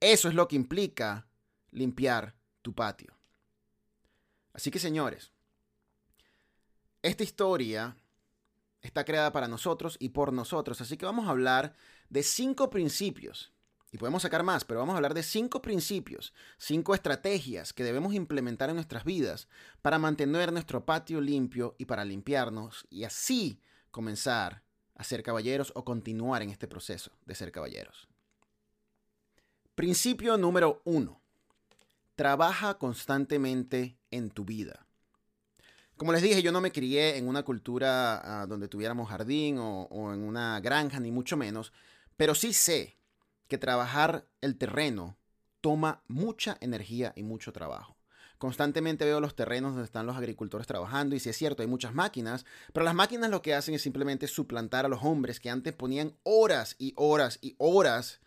Eso 0.00 0.28
es 0.28 0.34
lo 0.34 0.48
que 0.48 0.56
implica 0.56 1.28
limpiar 1.70 2.34
tu 2.62 2.74
patio. 2.74 3.16
Así 4.52 4.72
que 4.72 4.80
señores, 4.80 5.30
esta 7.02 7.22
historia 7.22 7.96
está 8.82 9.04
creada 9.04 9.32
para 9.32 9.48
nosotros 9.48 9.96
y 10.00 10.10
por 10.10 10.32
nosotros, 10.32 10.80
así 10.80 10.96
que 10.96 11.06
vamos 11.06 11.26
a 11.26 11.30
hablar 11.30 11.74
de 12.08 12.22
cinco 12.22 12.70
principios. 12.70 13.52
Y 13.92 13.98
podemos 13.98 14.22
sacar 14.22 14.44
más, 14.44 14.64
pero 14.64 14.80
vamos 14.80 14.92
a 14.92 14.96
hablar 14.96 15.14
de 15.14 15.24
cinco 15.24 15.60
principios, 15.60 16.32
cinco 16.58 16.94
estrategias 16.94 17.72
que 17.72 17.82
debemos 17.82 18.14
implementar 18.14 18.68
en 18.70 18.76
nuestras 18.76 19.04
vidas 19.04 19.48
para 19.82 19.98
mantener 19.98 20.52
nuestro 20.52 20.84
patio 20.86 21.20
limpio 21.20 21.74
y 21.76 21.86
para 21.86 22.04
limpiarnos 22.04 22.86
y 22.88 23.02
así 23.02 23.60
comenzar 23.90 24.62
a 24.94 25.02
ser 25.02 25.22
caballeros 25.24 25.72
o 25.74 25.84
continuar 25.84 26.42
en 26.42 26.50
este 26.50 26.68
proceso 26.68 27.10
de 27.26 27.34
ser 27.34 27.50
caballeros. 27.50 28.06
Principio 29.74 30.36
número 30.36 30.82
uno. 30.84 31.20
Trabaja 32.14 32.74
constantemente 32.78 33.98
en 34.10 34.30
tu 34.30 34.44
vida. 34.44 34.86
Como 36.00 36.14
les 36.14 36.22
dije, 36.22 36.40
yo 36.40 36.50
no 36.50 36.62
me 36.62 36.72
crié 36.72 37.18
en 37.18 37.28
una 37.28 37.42
cultura 37.42 38.40
ah, 38.40 38.46
donde 38.46 38.68
tuviéramos 38.68 39.10
jardín 39.10 39.58
o, 39.58 39.82
o 39.82 40.14
en 40.14 40.22
una 40.22 40.58
granja, 40.58 40.98
ni 40.98 41.10
mucho 41.10 41.36
menos, 41.36 41.74
pero 42.16 42.34
sí 42.34 42.54
sé 42.54 42.96
que 43.48 43.58
trabajar 43.58 44.26
el 44.40 44.56
terreno 44.56 45.18
toma 45.60 46.02
mucha 46.08 46.56
energía 46.62 47.12
y 47.16 47.22
mucho 47.22 47.52
trabajo. 47.52 47.98
Constantemente 48.38 49.04
veo 49.04 49.20
los 49.20 49.36
terrenos 49.36 49.72
donde 49.72 49.84
están 49.84 50.06
los 50.06 50.16
agricultores 50.16 50.66
trabajando 50.66 51.16
y 51.16 51.20
si 51.20 51.28
es 51.28 51.36
cierto, 51.36 51.60
hay 51.60 51.68
muchas 51.68 51.92
máquinas, 51.92 52.46
pero 52.72 52.84
las 52.84 52.94
máquinas 52.94 53.28
lo 53.28 53.42
que 53.42 53.54
hacen 53.54 53.74
es 53.74 53.82
simplemente 53.82 54.26
suplantar 54.26 54.86
a 54.86 54.88
los 54.88 55.00
hombres 55.02 55.38
que 55.38 55.50
antes 55.50 55.74
ponían 55.74 56.16
horas 56.22 56.76
y 56.78 56.94
horas 56.96 57.38
y 57.42 57.56
horas 57.58 58.22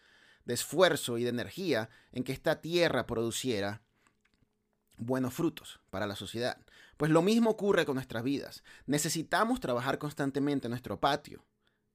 de 0.45 0.53
esfuerzo 0.53 1.17
y 1.17 1.23
de 1.23 1.29
energía 1.29 1.89
en 2.11 2.23
que 2.23 2.33
esta 2.33 2.61
tierra 2.61 3.07
produciera 3.07 3.81
buenos 4.99 5.33
frutos 5.33 5.79
para 5.89 6.05
la 6.05 6.15
sociedad. 6.15 6.62
Pues 6.97 7.11
lo 7.11 7.21
mismo 7.21 7.51
ocurre 7.51 7.85
con 7.85 7.95
nuestras 7.95 8.23
vidas. 8.23 8.63
Necesitamos 8.85 9.59
trabajar 9.59 9.97
constantemente 9.97 10.67
en 10.67 10.71
nuestro 10.71 10.99
patio. 10.99 11.45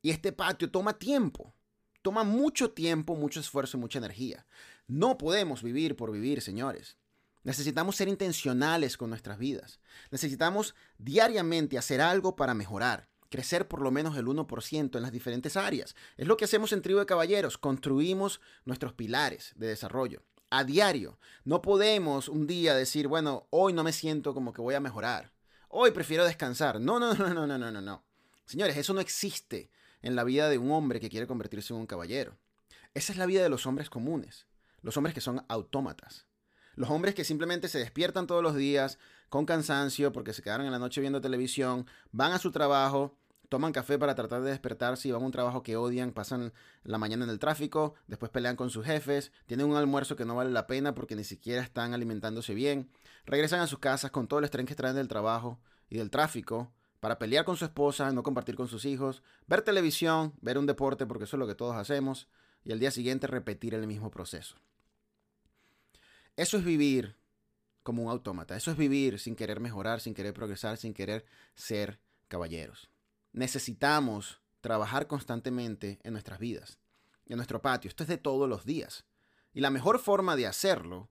Y 0.03 0.11
este 0.11 0.33
patio 0.33 0.71
toma 0.71 0.99
tiempo. 0.99 1.55
Toma 2.03 2.25
mucho 2.25 2.71
tiempo, 2.71 3.17
mucho 3.17 3.41
esfuerzo 3.41 3.77
y 3.77 3.81
mucha 3.81 3.99
energía. 3.99 4.47
No 4.87 5.19
podemos 5.19 5.63
vivir 5.63 5.97
por 5.97 6.13
vivir, 6.13 6.41
señores. 6.41 6.97
Necesitamos 7.43 7.97
ser 7.97 8.09
intencionales 8.09 8.97
con 8.97 9.11
nuestras 9.11 9.39
vidas. 9.39 9.81
Necesitamos 10.11 10.75
diariamente 10.99 11.79
hacer 11.79 12.01
algo 12.01 12.37
para 12.37 12.55
mejorar 12.55 13.09
crecer 13.31 13.69
por 13.69 13.83
lo 13.83 13.91
menos 13.91 14.17
el 14.17 14.27
1% 14.27 14.97
en 14.97 15.03
las 15.03 15.13
diferentes 15.13 15.57
áreas. 15.57 15.95
Es 16.17 16.27
lo 16.27 16.37
que 16.37 16.47
hacemos 16.47 16.73
en 16.73 16.83
Tribu 16.83 17.01
de 17.01 17.07
Caballeros, 17.07 17.59
construimos 17.59 18.41
nuestros 18.65 18.95
pilares 18.95 19.53
de 19.57 19.67
desarrollo 19.67 20.23
a 20.51 20.65
diario. 20.65 21.19
No 21.45 21.63
podemos 21.63 22.29
un 22.29 22.47
día 22.47 22.75
decir, 22.75 23.09
bueno, 23.09 23.47
hoy 23.51 23.73
no 23.73 23.85
me 23.85 23.93
siento 23.93 24.35
como 24.35 24.53
que 24.53 24.61
voy 24.61 24.75
a 24.75 24.81
mejorar. 24.81 25.33
Hoy 25.69 25.91
prefiero 25.91 26.25
descansar. 26.25 26.81
No, 26.81 26.99
no, 26.99 27.15
no, 27.19 27.35
no, 27.35 27.47
no, 27.47 27.59
no, 27.59 27.71
no, 27.71 27.81
no. 27.81 28.05
Señores, 28.47 28.77
eso 28.77 28.95
no 28.95 29.01
existe 29.01 29.71
en 30.03 30.17
la 30.17 30.25
vida 30.25 30.49
de 30.49 30.59
un 30.59 30.71
hombre 30.71 31.01
que 31.01 31.11
quiere 31.11 31.27
convertirse 31.27 31.73
en 31.73 31.81
un 31.81 31.87
caballero. 31.87 32.37
Esa 32.95 33.13
es 33.13 33.19
la 33.19 33.27
vida 33.27 33.43
de 33.43 33.49
los 33.49 33.67
hombres 33.67 33.91
comunes, 33.91 34.47
los 34.83 34.97
hombres 34.97 35.15
que 35.15 35.21
son 35.21 35.45
autómatas. 35.49 36.27
Los 36.75 36.91
hombres 36.91 37.15
que 37.15 37.25
simplemente 37.25 37.69
se 37.69 37.79
despiertan 37.79 38.27
todos 38.27 38.43
los 38.43 38.55
días, 38.55 38.99
con 39.29 39.47
cansancio 39.47 40.13
porque 40.13 40.33
se 40.33 40.43
quedaron 40.43 40.67
en 40.67 40.73
la 40.73 40.79
noche 40.79 41.01
viendo 41.01 41.21
televisión, 41.21 41.87
van 42.13 42.33
a 42.33 42.39
su 42.39 42.53
trabajo, 42.53 43.17
toman 43.49 43.73
café 43.73 43.99
para 43.99 44.15
tratar 44.15 44.43
de 44.43 44.51
despertarse 44.51 45.09
y 45.09 45.13
van 45.13 45.23
a 45.23 45.27
un 45.27 45.33
trabajo 45.33 45.63
que 45.63 45.77
odian, 45.77 46.13
pasan 46.13 46.53
la 46.83 46.99
mañana 46.99 47.25
en 47.25 47.31
el 47.31 47.39
tráfico, 47.39 47.95
después 48.07 48.31
pelean 48.31 48.57
con 48.57 48.71
sus 48.71 48.85
jefes, 48.85 49.33
tienen 49.47 49.67
un 49.67 49.77
almuerzo 49.77 50.17
que 50.17 50.25
no 50.25 50.35
vale 50.35 50.51
la 50.51 50.67
pena 50.67 50.95
porque 50.95 51.17
ni 51.17 51.25
siquiera 51.25 51.63
están 51.63 51.95
alimentándose 51.95 52.55
bien, 52.55 52.91
regresan 53.27 53.61
a 53.61 53.67
sus 53.67 53.79
casas 53.79 54.11
con 54.11 54.29
todo 54.29 54.39
el 54.39 54.45
estrés 54.45 54.67
que 54.67 54.75
traen 54.75 54.97
del 54.97 55.09
trabajo 55.09 55.61
y 55.89 55.97
del 55.97 56.11
tráfico 56.11 56.73
para 57.01 57.19
pelear 57.19 57.45
con 57.45 57.57
su 57.57 57.65
esposa, 57.65 58.11
no 58.13 58.23
compartir 58.23 58.57
con 58.57 58.69
sus 58.69 58.85
hijos, 58.85 59.23
ver 59.47 59.63
televisión, 59.63 60.35
ver 60.41 60.59
un 60.59 60.67
deporte 60.67 61.07
porque 61.07 61.25
eso 61.25 61.37
es 61.37 61.39
lo 61.39 61.47
que 61.47 61.55
todos 61.55 61.77
hacemos 61.77 62.29
y 62.65 62.73
al 62.73 62.81
día 62.81 62.91
siguiente 62.91 63.27
repetir 63.27 63.75
el 63.75 63.87
mismo 63.87 64.11
proceso. 64.11 64.57
Eso 66.37 66.57
es 66.57 66.65
vivir 66.65 67.17
como 67.83 68.03
un 68.03 68.11
autómata. 68.11 68.55
Eso 68.55 68.71
es 68.71 68.77
vivir 68.77 69.19
sin 69.19 69.35
querer 69.35 69.61
mejorar, 69.61 70.01
sin 70.01 70.13
querer 70.13 70.35
progresar, 70.35 70.77
sin 70.77 70.93
querer 70.93 71.25
ser 71.55 71.99
caballeros. 72.29 72.91
Necesitamos 73.33 74.41
trabajar 74.61 75.07
constantemente 75.07 75.99
en 76.03 76.13
nuestras 76.13 76.39
vidas, 76.39 76.79
en 77.27 77.37
nuestro 77.37 77.63
patio. 77.63 77.89
Esto 77.89 78.03
es 78.03 78.09
de 78.09 78.19
todos 78.19 78.49
los 78.49 78.65
días. 78.65 79.05
Y 79.53 79.61
la 79.61 79.71
mejor 79.71 79.99
forma 79.99 80.37
de 80.37 80.47
hacerlo 80.47 81.09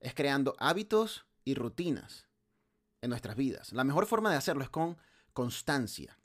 es 0.00 0.14
creando 0.14 0.54
hábitos 0.58 1.26
y 1.44 1.54
rutinas 1.54 2.28
en 3.00 3.10
nuestras 3.10 3.36
vidas. 3.36 3.72
La 3.72 3.84
mejor 3.84 4.06
forma 4.06 4.30
de 4.30 4.36
hacerlo 4.36 4.62
es 4.62 4.70
con 4.70 4.96
constancia. 5.32 6.18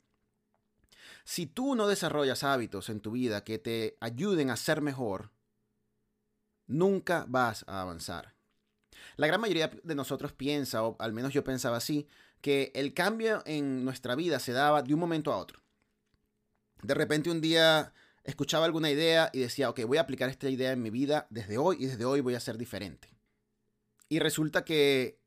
Si 1.24 1.46
tú 1.46 1.74
no 1.74 1.86
desarrollas 1.86 2.44
hábitos 2.44 2.88
en 2.88 3.00
tu 3.00 3.12
vida 3.12 3.44
que 3.44 3.58
te 3.58 3.96
ayuden 4.00 4.50
a 4.50 4.56
ser 4.56 4.80
mejor, 4.80 5.30
nunca 6.66 7.26
vas 7.28 7.64
a 7.68 7.82
avanzar. 7.82 8.34
La 9.16 9.26
gran 9.26 9.40
mayoría 9.40 9.68
de 9.82 9.94
nosotros 9.94 10.32
piensa, 10.32 10.82
o 10.82 10.96
al 10.98 11.12
menos 11.12 11.32
yo 11.32 11.44
pensaba 11.44 11.76
así, 11.76 12.08
que 12.40 12.72
el 12.74 12.94
cambio 12.94 13.42
en 13.46 13.84
nuestra 13.84 14.14
vida 14.14 14.38
se 14.38 14.52
daba 14.52 14.82
de 14.82 14.94
un 14.94 15.00
momento 15.00 15.32
a 15.32 15.36
otro. 15.36 15.60
De 16.82 16.94
repente 16.94 17.30
un 17.30 17.40
día 17.40 17.92
escuchaba 18.24 18.64
alguna 18.64 18.90
idea 18.90 19.30
y 19.32 19.40
decía, 19.40 19.70
ok, 19.70 19.80
voy 19.84 19.98
a 19.98 20.02
aplicar 20.02 20.28
esta 20.28 20.48
idea 20.48 20.72
en 20.72 20.82
mi 20.82 20.90
vida 20.90 21.26
desde 21.30 21.58
hoy 21.58 21.76
y 21.80 21.86
desde 21.86 22.04
hoy 22.04 22.20
voy 22.20 22.34
a 22.34 22.40
ser 22.40 22.56
diferente. 22.56 23.08
Y 24.08 24.18
resulta 24.18 24.64
que 24.64 25.20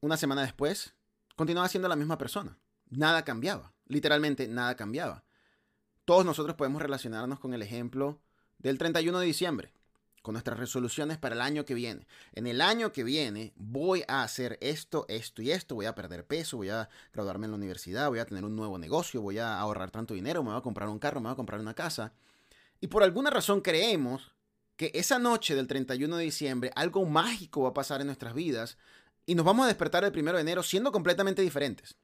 una 0.00 0.16
semana 0.16 0.42
después 0.42 0.94
continuaba 1.36 1.68
siendo 1.68 1.88
la 1.88 1.96
misma 1.96 2.18
persona. 2.18 2.58
Nada 2.90 3.24
cambiaba. 3.24 3.72
Literalmente 3.86 4.48
nada 4.48 4.76
cambiaba. 4.76 5.24
Todos 6.04 6.24
nosotros 6.24 6.56
podemos 6.56 6.82
relacionarnos 6.82 7.38
con 7.40 7.54
el 7.54 7.62
ejemplo 7.62 8.20
del 8.58 8.78
31 8.78 9.18
de 9.18 9.26
diciembre 9.26 9.77
con 10.28 10.34
nuestras 10.34 10.58
resoluciones 10.58 11.16
para 11.16 11.34
el 11.34 11.40
año 11.40 11.64
que 11.64 11.72
viene. 11.72 12.06
En 12.34 12.46
el 12.46 12.60
año 12.60 12.92
que 12.92 13.02
viene 13.02 13.54
voy 13.56 14.04
a 14.08 14.22
hacer 14.22 14.58
esto, 14.60 15.06
esto 15.08 15.40
y 15.40 15.52
esto, 15.52 15.74
voy 15.74 15.86
a 15.86 15.94
perder 15.94 16.26
peso, 16.26 16.58
voy 16.58 16.68
a 16.68 16.90
graduarme 17.14 17.46
en 17.46 17.52
la 17.52 17.56
universidad, 17.56 18.10
voy 18.10 18.18
a 18.18 18.26
tener 18.26 18.44
un 18.44 18.54
nuevo 18.54 18.76
negocio, 18.76 19.22
voy 19.22 19.38
a 19.38 19.58
ahorrar 19.58 19.90
tanto 19.90 20.12
dinero, 20.12 20.42
me 20.42 20.50
voy 20.50 20.58
a 20.58 20.62
comprar 20.62 20.90
un 20.90 20.98
carro, 20.98 21.20
me 21.20 21.28
voy 21.28 21.32
a 21.32 21.36
comprar 21.36 21.62
una 21.62 21.72
casa. 21.72 22.12
Y 22.78 22.88
por 22.88 23.02
alguna 23.02 23.30
razón 23.30 23.62
creemos 23.62 24.34
que 24.76 24.90
esa 24.92 25.18
noche 25.18 25.54
del 25.54 25.66
31 25.66 26.18
de 26.18 26.24
diciembre 26.24 26.72
algo 26.76 27.06
mágico 27.06 27.62
va 27.62 27.70
a 27.70 27.74
pasar 27.74 28.02
en 28.02 28.08
nuestras 28.08 28.34
vidas 28.34 28.76
y 29.24 29.34
nos 29.34 29.46
vamos 29.46 29.64
a 29.64 29.68
despertar 29.68 30.04
el 30.04 30.12
1 30.14 30.34
de 30.34 30.40
enero 30.42 30.62
siendo 30.62 30.92
completamente 30.92 31.40
diferentes. 31.40 31.96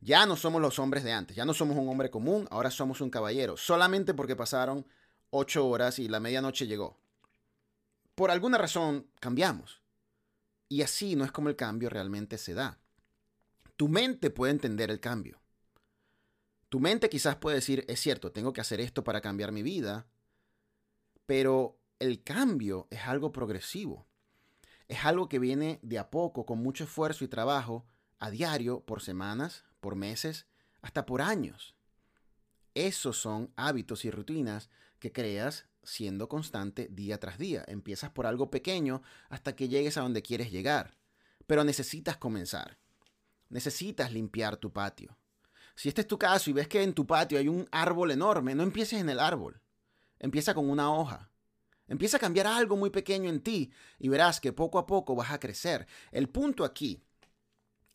Ya 0.00 0.24
no 0.24 0.36
somos 0.36 0.62
los 0.62 0.78
hombres 0.78 1.04
de 1.04 1.12
antes, 1.12 1.36
ya 1.36 1.44
no 1.44 1.52
somos 1.52 1.76
un 1.76 1.86
hombre 1.86 2.08
común, 2.08 2.48
ahora 2.50 2.70
somos 2.70 3.02
un 3.02 3.10
caballero, 3.10 3.58
solamente 3.58 4.14
porque 4.14 4.36
pasaron 4.36 4.86
ocho 5.28 5.68
horas 5.68 5.98
y 5.98 6.08
la 6.08 6.18
medianoche 6.18 6.66
llegó 6.66 6.96
por 8.18 8.32
alguna 8.32 8.58
razón 8.58 9.06
cambiamos. 9.20 9.80
Y 10.68 10.82
así 10.82 11.14
no 11.14 11.24
es 11.24 11.30
como 11.30 11.50
el 11.50 11.54
cambio 11.54 11.88
realmente 11.88 12.36
se 12.36 12.52
da. 12.52 12.80
Tu 13.76 13.86
mente 13.86 14.30
puede 14.30 14.50
entender 14.50 14.90
el 14.90 14.98
cambio. 14.98 15.40
Tu 16.68 16.80
mente 16.80 17.08
quizás 17.08 17.36
puede 17.36 17.58
decir, 17.58 17.84
es 17.86 18.00
cierto, 18.00 18.32
tengo 18.32 18.52
que 18.52 18.60
hacer 18.60 18.80
esto 18.80 19.04
para 19.04 19.20
cambiar 19.20 19.52
mi 19.52 19.62
vida, 19.62 20.08
pero 21.26 21.78
el 22.00 22.24
cambio 22.24 22.88
es 22.90 23.06
algo 23.06 23.30
progresivo. 23.30 24.08
es 24.88 25.04
algo 25.04 25.28
que 25.28 25.38
viene 25.38 25.78
de 25.84 26.00
a 26.00 26.10
poco, 26.10 26.44
con 26.44 26.58
mucho 26.58 26.82
esfuerzo 26.82 27.24
y 27.24 27.28
trabajo, 27.28 27.86
a 28.18 28.30
diario, 28.30 28.80
por 28.80 29.00
semanas, 29.00 29.64
por 29.78 29.94
meses, 29.94 30.48
hasta 30.82 31.06
por 31.06 31.22
años. 31.22 31.76
Esos 32.74 33.16
son 33.16 33.52
hábitos 33.54 34.04
y 34.04 34.10
rutinas 34.10 34.70
que 34.98 35.12
creas 35.12 35.67
siendo 35.82 36.28
constante 36.28 36.88
día 36.90 37.18
tras 37.18 37.38
día. 37.38 37.64
Empiezas 37.68 38.10
por 38.10 38.26
algo 38.26 38.50
pequeño 38.50 39.02
hasta 39.28 39.54
que 39.54 39.68
llegues 39.68 39.96
a 39.96 40.02
donde 40.02 40.22
quieres 40.22 40.50
llegar. 40.50 40.96
Pero 41.46 41.64
necesitas 41.64 42.16
comenzar. 42.16 42.78
Necesitas 43.48 44.12
limpiar 44.12 44.56
tu 44.56 44.72
patio. 44.72 45.16
Si 45.74 45.88
este 45.88 46.02
es 46.02 46.06
tu 46.06 46.18
caso 46.18 46.50
y 46.50 46.52
ves 46.52 46.68
que 46.68 46.82
en 46.82 46.92
tu 46.92 47.06
patio 47.06 47.38
hay 47.38 47.48
un 47.48 47.68
árbol 47.70 48.10
enorme, 48.10 48.54
no 48.54 48.62
empieces 48.62 49.00
en 49.00 49.08
el 49.08 49.20
árbol. 49.20 49.62
Empieza 50.18 50.54
con 50.54 50.68
una 50.68 50.92
hoja. 50.92 51.30
Empieza 51.86 52.18
a 52.18 52.20
cambiar 52.20 52.46
algo 52.46 52.76
muy 52.76 52.90
pequeño 52.90 53.30
en 53.30 53.40
ti 53.40 53.72
y 53.98 54.08
verás 54.08 54.40
que 54.40 54.52
poco 54.52 54.78
a 54.78 54.86
poco 54.86 55.14
vas 55.14 55.30
a 55.30 55.40
crecer. 55.40 55.86
El 56.10 56.28
punto 56.28 56.64
aquí 56.64 57.02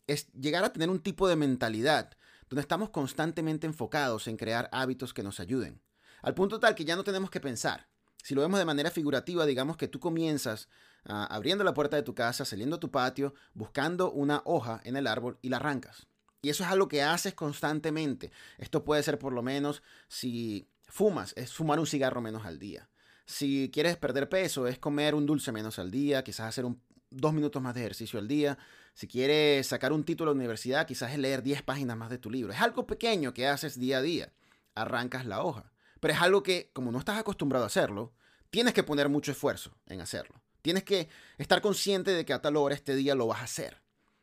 es 0.06 0.32
llegar 0.32 0.64
a 0.64 0.72
tener 0.72 0.90
un 0.90 1.00
tipo 1.00 1.28
de 1.28 1.36
mentalidad 1.36 2.10
donde 2.48 2.60
estamos 2.60 2.90
constantemente 2.90 3.66
enfocados 3.66 4.26
en 4.28 4.36
crear 4.36 4.68
hábitos 4.72 5.14
que 5.14 5.22
nos 5.22 5.40
ayuden. 5.40 5.80
Al 6.24 6.34
punto 6.34 6.58
tal 6.58 6.74
que 6.74 6.86
ya 6.86 6.96
no 6.96 7.04
tenemos 7.04 7.30
que 7.30 7.40
pensar. 7.40 7.86
Si 8.22 8.34
lo 8.34 8.40
vemos 8.40 8.58
de 8.58 8.64
manera 8.64 8.90
figurativa, 8.90 9.44
digamos 9.44 9.76
que 9.76 9.88
tú 9.88 10.00
comienzas 10.00 10.68
ah, 11.04 11.26
abriendo 11.30 11.62
la 11.64 11.74
puerta 11.74 11.96
de 11.96 12.02
tu 12.02 12.14
casa, 12.14 12.46
saliendo 12.46 12.76
a 12.76 12.80
tu 12.80 12.90
patio, 12.90 13.34
buscando 13.52 14.10
una 14.10 14.40
hoja 14.46 14.80
en 14.84 14.96
el 14.96 15.06
árbol 15.06 15.38
y 15.42 15.50
la 15.50 15.58
arrancas. 15.58 16.06
Y 16.40 16.48
eso 16.48 16.64
es 16.64 16.70
algo 16.70 16.88
que 16.88 17.02
haces 17.02 17.34
constantemente. 17.34 18.32
Esto 18.56 18.84
puede 18.84 19.02
ser 19.02 19.18
por 19.18 19.34
lo 19.34 19.42
menos 19.42 19.82
si 20.08 20.66
fumas, 20.86 21.34
es 21.36 21.52
fumar 21.52 21.78
un 21.78 21.86
cigarro 21.86 22.22
menos 22.22 22.46
al 22.46 22.58
día. 22.58 22.88
Si 23.26 23.70
quieres 23.70 23.98
perder 23.98 24.30
peso, 24.30 24.66
es 24.66 24.78
comer 24.78 25.14
un 25.14 25.26
dulce 25.26 25.52
menos 25.52 25.78
al 25.78 25.90
día, 25.90 26.24
quizás 26.24 26.48
hacer 26.48 26.64
dos 27.10 27.32
minutos 27.34 27.60
más 27.60 27.74
de 27.74 27.80
ejercicio 27.82 28.18
al 28.18 28.28
día. 28.28 28.56
Si 28.94 29.06
quieres 29.06 29.66
sacar 29.66 29.92
un 29.92 30.04
título 30.04 30.32
de 30.32 30.38
universidad, 30.38 30.86
quizás 30.86 31.12
es 31.12 31.18
leer 31.18 31.42
10 31.42 31.62
páginas 31.62 31.98
más 31.98 32.08
de 32.08 32.16
tu 32.16 32.30
libro. 32.30 32.54
Es 32.54 32.62
algo 32.62 32.86
pequeño 32.86 33.34
que 33.34 33.46
haces 33.46 33.78
día 33.78 33.98
a 33.98 34.02
día. 34.02 34.32
Arrancas 34.74 35.26
la 35.26 35.44
hoja. 35.44 35.73
Pero 36.04 36.12
es 36.12 36.20
algo 36.20 36.42
que, 36.42 36.70
como 36.74 36.92
no 36.92 36.98
estás 36.98 37.18
acostumbrado 37.18 37.64
a 37.64 37.68
hacerlo, 37.68 38.12
tienes 38.50 38.74
que 38.74 38.82
poner 38.82 39.08
mucho 39.08 39.32
esfuerzo 39.32 39.74
en 39.86 40.02
hacerlo. 40.02 40.38
Tienes 40.60 40.84
que 40.84 41.08
estar 41.38 41.62
consciente 41.62 42.10
de 42.10 42.26
que 42.26 42.34
a 42.34 42.42
tal 42.42 42.58
hora 42.58 42.74
este 42.74 42.94
día 42.94 43.14
lo 43.14 43.26
vas 43.26 43.40
a 43.40 43.44
hacer. 43.44 43.80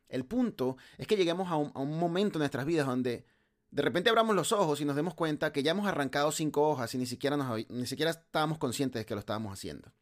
El 0.08 0.24
punto 0.24 0.76
es 0.96 1.08
que 1.08 1.16
lleguemos 1.16 1.50
a 1.50 1.56
un, 1.56 1.98
momento 1.98 2.38
en 2.38 2.42
nuestras 2.42 2.66
vidas 2.66 2.86
donde 2.86 3.26
de 3.72 3.82
repente 3.82 4.10
abramos 4.10 4.36
los 4.36 4.52
ojos 4.52 4.80
y 4.80 4.84
nos 4.84 4.94
demos 4.94 5.14
cuenta 5.14 5.52
que 5.52 5.64
ya 5.64 5.72
hemos 5.72 5.88
arrancado 5.88 6.30
cinco 6.30 6.68
hojas 6.68 6.94
y 6.94 6.98
ni 6.98 7.06
siquiera, 7.06 7.36
ni 7.68 7.86
siquiera 7.88 8.12
estábamos 8.12 8.58
conscientes 8.58 9.00
de 9.00 9.04
que 9.04 9.14
lo 9.14 9.18
estábamos 9.18 9.52
haciendo. 9.52 9.92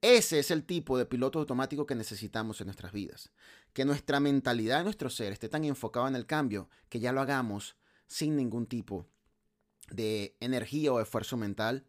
Ese 0.00 0.40
es 0.40 0.50
el 0.50 0.64
tipo 0.64 0.98
de 0.98 1.06
piloto 1.06 1.38
automático 1.38 1.86
que 1.86 1.94
necesitamos 1.94 2.60
en 2.60 2.66
nuestras 2.66 2.90
vidas. 2.90 3.30
Que 3.72 3.84
nuestra 3.84 4.18
mentalidad, 4.18 4.82
nuestro 4.82 5.08
ser, 5.08 5.32
esté 5.32 5.48
tan 5.48 5.64
enfocado 5.64 6.08
en 6.08 6.16
el 6.16 6.26
cambio 6.26 6.68
que 6.88 6.98
ya 6.98 7.12
lo 7.12 7.20
hagamos 7.20 7.76
sin 8.08 8.34
ningún 8.34 8.66
tipo 8.66 9.06
de 9.90 10.36
energía 10.40 10.92
o 10.92 11.00
esfuerzo 11.00 11.36
mental 11.36 11.84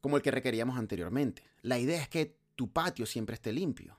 como 0.00 0.16
el 0.16 0.22
que 0.22 0.30
requeríamos 0.30 0.78
anteriormente. 0.78 1.44
La 1.62 1.78
idea 1.78 2.00
es 2.00 2.08
que 2.08 2.36
tu 2.56 2.72
patio 2.72 3.06
siempre 3.06 3.34
esté 3.34 3.52
limpio. 3.52 3.98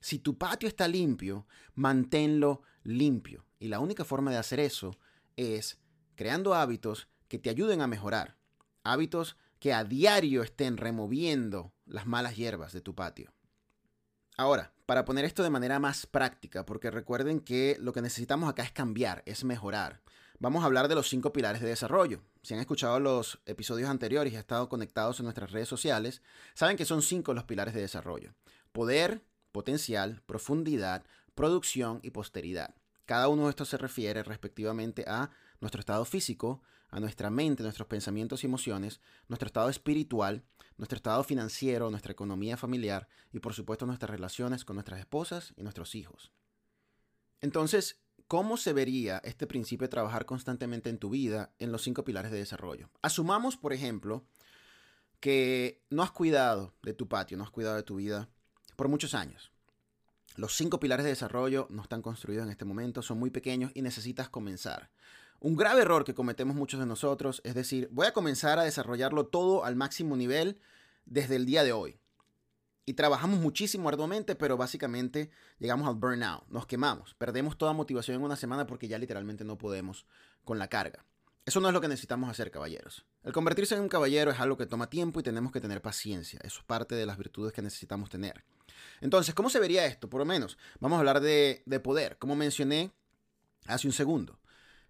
Si 0.00 0.18
tu 0.18 0.36
patio 0.36 0.68
está 0.68 0.88
limpio, 0.88 1.46
manténlo 1.74 2.62
limpio. 2.82 3.44
Y 3.60 3.68
la 3.68 3.78
única 3.78 4.04
forma 4.04 4.30
de 4.32 4.36
hacer 4.36 4.58
eso 4.58 4.98
es 5.36 5.78
creando 6.16 6.54
hábitos 6.54 7.08
que 7.28 7.38
te 7.38 7.50
ayuden 7.50 7.80
a 7.80 7.86
mejorar. 7.86 8.36
Hábitos 8.82 9.36
que 9.60 9.72
a 9.72 9.84
diario 9.84 10.42
estén 10.42 10.76
removiendo 10.76 11.72
las 11.86 12.06
malas 12.06 12.36
hierbas 12.36 12.72
de 12.72 12.80
tu 12.80 12.96
patio. 12.96 13.32
Ahora, 14.36 14.72
para 14.86 15.04
poner 15.04 15.24
esto 15.24 15.44
de 15.44 15.50
manera 15.50 15.78
más 15.78 16.06
práctica, 16.06 16.66
porque 16.66 16.90
recuerden 16.90 17.38
que 17.38 17.76
lo 17.78 17.92
que 17.92 18.02
necesitamos 18.02 18.50
acá 18.50 18.64
es 18.64 18.72
cambiar, 18.72 19.22
es 19.24 19.44
mejorar. 19.44 20.01
Vamos 20.42 20.64
a 20.64 20.66
hablar 20.66 20.88
de 20.88 20.96
los 20.96 21.08
cinco 21.08 21.32
pilares 21.32 21.62
de 21.62 21.68
desarrollo. 21.68 22.20
Si 22.42 22.52
han 22.52 22.58
escuchado 22.58 22.98
los 22.98 23.38
episodios 23.46 23.88
anteriores 23.88 24.32
y 24.32 24.34
han 24.34 24.40
estado 24.40 24.68
conectados 24.68 25.20
en 25.20 25.26
nuestras 25.26 25.52
redes 25.52 25.68
sociales, 25.68 26.20
saben 26.54 26.76
que 26.76 26.84
son 26.84 27.00
cinco 27.00 27.32
los 27.32 27.44
pilares 27.44 27.74
de 27.74 27.80
desarrollo. 27.80 28.34
Poder, 28.72 29.24
potencial, 29.52 30.20
profundidad, 30.26 31.04
producción 31.36 32.00
y 32.02 32.10
posteridad. 32.10 32.74
Cada 33.04 33.28
uno 33.28 33.44
de 33.44 33.50
estos 33.50 33.68
se 33.68 33.78
refiere 33.78 34.24
respectivamente 34.24 35.04
a 35.06 35.30
nuestro 35.60 35.78
estado 35.78 36.04
físico, 36.04 36.60
a 36.88 36.98
nuestra 36.98 37.30
mente, 37.30 37.62
nuestros 37.62 37.86
pensamientos 37.86 38.42
y 38.42 38.48
emociones, 38.48 39.00
nuestro 39.28 39.46
estado 39.46 39.68
espiritual, 39.68 40.42
nuestro 40.76 40.96
estado 40.96 41.22
financiero, 41.22 41.88
nuestra 41.88 42.10
economía 42.10 42.56
familiar 42.56 43.06
y 43.30 43.38
por 43.38 43.54
supuesto 43.54 43.86
nuestras 43.86 44.10
relaciones 44.10 44.64
con 44.64 44.74
nuestras 44.74 44.98
esposas 44.98 45.54
y 45.56 45.62
nuestros 45.62 45.94
hijos. 45.94 46.32
Entonces, 47.40 48.01
¿cómo 48.32 48.56
se 48.56 48.72
vería 48.72 49.20
este 49.24 49.46
principio 49.46 49.90
trabajar 49.90 50.24
constantemente 50.24 50.88
en 50.88 50.96
tu 50.96 51.10
vida 51.10 51.52
en 51.58 51.70
los 51.70 51.82
cinco 51.82 52.02
pilares 52.02 52.32
de 52.32 52.38
desarrollo? 52.38 52.88
Asumamos, 53.02 53.58
por 53.58 53.74
ejemplo, 53.74 54.24
que 55.20 55.82
no 55.90 56.02
has 56.02 56.12
cuidado 56.12 56.72
de 56.82 56.94
tu 56.94 57.08
patio, 57.08 57.36
no 57.36 57.44
has 57.44 57.50
cuidado 57.50 57.76
de 57.76 57.82
tu 57.82 57.96
vida 57.96 58.30
por 58.74 58.88
muchos 58.88 59.12
años. 59.12 59.52
Los 60.36 60.56
cinco 60.56 60.80
pilares 60.80 61.04
de 61.04 61.10
desarrollo 61.10 61.66
no 61.68 61.82
están 61.82 62.00
construidos 62.00 62.44
en 62.46 62.50
este 62.52 62.64
momento, 62.64 63.02
son 63.02 63.18
muy 63.18 63.28
pequeños 63.28 63.70
y 63.74 63.82
necesitas 63.82 64.30
comenzar. 64.30 64.88
Un 65.38 65.54
grave 65.54 65.82
error 65.82 66.02
que 66.02 66.14
cometemos 66.14 66.56
muchos 66.56 66.80
de 66.80 66.86
nosotros 66.86 67.42
es 67.44 67.54
decir, 67.54 67.90
voy 67.92 68.06
a 68.06 68.14
comenzar 68.14 68.58
a 68.58 68.64
desarrollarlo 68.64 69.26
todo 69.26 69.62
al 69.66 69.76
máximo 69.76 70.16
nivel 70.16 70.58
desde 71.04 71.36
el 71.36 71.44
día 71.44 71.64
de 71.64 71.74
hoy. 71.74 71.98
Y 72.84 72.94
trabajamos 72.94 73.38
muchísimo 73.38 73.88
arduamente, 73.88 74.34
pero 74.34 74.56
básicamente 74.56 75.30
llegamos 75.58 75.88
al 75.88 75.94
burnout, 75.94 76.48
nos 76.48 76.66
quemamos, 76.66 77.14
perdemos 77.14 77.56
toda 77.56 77.72
motivación 77.72 78.16
en 78.16 78.24
una 78.24 78.36
semana 78.36 78.66
porque 78.66 78.88
ya 78.88 78.98
literalmente 78.98 79.44
no 79.44 79.56
podemos 79.56 80.04
con 80.44 80.58
la 80.58 80.68
carga. 80.68 81.04
Eso 81.44 81.60
no 81.60 81.68
es 81.68 81.74
lo 81.74 81.80
que 81.80 81.88
necesitamos 81.88 82.30
hacer, 82.30 82.52
caballeros. 82.52 83.04
El 83.24 83.32
convertirse 83.32 83.74
en 83.74 83.80
un 83.80 83.88
caballero 83.88 84.30
es 84.30 84.38
algo 84.38 84.56
que 84.56 84.66
toma 84.66 84.88
tiempo 84.88 85.18
y 85.18 85.24
tenemos 85.24 85.50
que 85.50 85.60
tener 85.60 85.82
paciencia. 85.82 86.38
Eso 86.44 86.60
es 86.60 86.64
parte 86.64 86.94
de 86.94 87.04
las 87.04 87.18
virtudes 87.18 87.52
que 87.52 87.62
necesitamos 87.62 88.10
tener. 88.10 88.44
Entonces, 89.00 89.34
¿cómo 89.34 89.50
se 89.50 89.58
vería 89.58 89.84
esto? 89.86 90.08
Por 90.08 90.20
lo 90.20 90.24
menos, 90.24 90.56
vamos 90.78 90.96
a 90.96 91.00
hablar 91.00 91.20
de, 91.20 91.64
poder, 91.82 92.16
como 92.18 92.36
mencioné 92.36 92.92
hace 93.66 93.88
un 93.88 93.92
segundo. 93.92 94.38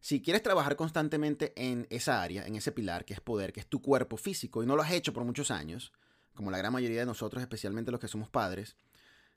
Si 0.01 0.21
quieres 0.21 0.43
trabajar 0.43 0.77
constantemente 0.77 1.55
en 1.57 1.87
esa 1.89 2.23
área, 2.23 2.47
en 2.47 2.57
ese 2.57 2.73
pilar 2.73 3.07
que 3.07 3.15
es 3.15 3.21
poder, 3.21 3.53
que 3.53 3.61
es 3.61 3.67
tu 3.67 3.81
cuerpo 3.81 4.19
físico, 4.19 4.63
y 4.63 4.67
no 4.67 4.77
lo 4.77 4.83
has 4.83 4.93
hecho 4.93 5.15
por 5.15 5.25
muchos 5.25 5.51
años, 5.51 5.93
como 6.35 6.51
la 6.51 6.59
gran 6.59 6.73
mayoría 6.73 7.01
de 7.01 7.07
nosotros, 7.07 7.43
especialmente 7.43 7.91
los 7.91 8.01
que 8.01 8.09
somos 8.09 8.29
padres, 8.29 8.77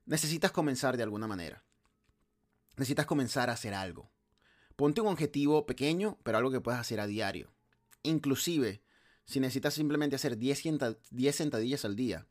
necesitas 0.05 0.51
comenzar 0.51 0.97
de 0.97 1.03
alguna 1.03 1.27
manera. 1.27 1.63
Necesitas 2.77 3.05
comenzar 3.05 3.49
a 3.49 3.53
hacer 3.53 3.73
algo. 3.73 4.11
Ponte 4.75 5.01
un 5.01 5.07
objetivo 5.07 5.65
pequeño, 5.65 6.17
pero 6.23 6.37
algo 6.37 6.51
que 6.51 6.61
puedas 6.61 6.81
hacer 6.81 6.99
a 6.99 7.07
diario. 7.07 7.53
Inclusive, 8.03 8.81
si 9.25 9.39
necesitas 9.39 9.73
simplemente 9.73 10.15
hacer 10.15 10.37
10, 10.37 10.63
10 11.09 11.35
sentadillas 11.35 11.85
al 11.85 11.95
día, 11.95 12.27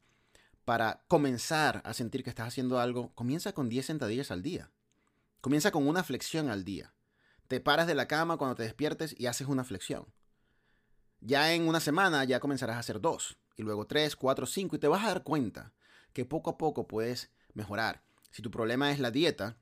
para 0.65 1.05
comenzar 1.09 1.83
a 1.85 1.93
sentir 1.93 2.23
que 2.23 2.31
estás 2.31 2.49
haciendo 2.49 2.79
algo, 2.79 3.15
comienza 3.15 3.53
con 3.53 3.69
10 3.69 3.87
sentadillas 3.87 4.31
al 4.31 4.43
día. 4.43 4.71
Comienza 5.41 5.71
con 5.71 5.87
una 5.87 6.05
flexión 6.05 6.49
al 6.49 6.65
día. 6.65 6.95
Te 7.49 7.61
paras 7.61 7.87
de 7.87 7.95
la 7.95 8.09
cama 8.09 8.39
cuando 8.39 8.55
te 8.55 8.63
despiertes 8.63 9.15
y 9.19 9.27
haces 9.27 9.47
una 9.47 9.65
flexión. 9.65 10.07
Ya 11.21 11.53
en 11.53 11.69
una 11.69 11.81
semana 11.81 12.25
ya 12.25 12.41
comenzarás 12.41 12.77
a 12.77 12.81
hacer 12.81 13.01
dos, 13.01 13.37
y 13.57 13.63
luego 13.63 13.87
tres, 13.87 14.17
cuatro, 14.17 14.47
cinco, 14.47 14.77
y 14.77 14.79
te 14.79 14.89
vas 14.89 15.05
a 15.05 15.09
dar 15.09 15.23
cuenta 15.23 15.73
que 16.13 16.25
poco 16.25 16.51
a 16.51 16.59
poco 16.59 16.87
puedes 16.87 17.31
mejorar. 17.55 18.03
Si 18.31 18.43
tu 18.43 18.51
problema 18.51 18.91
es 18.91 18.99
la 18.99 19.11
dieta, 19.11 19.57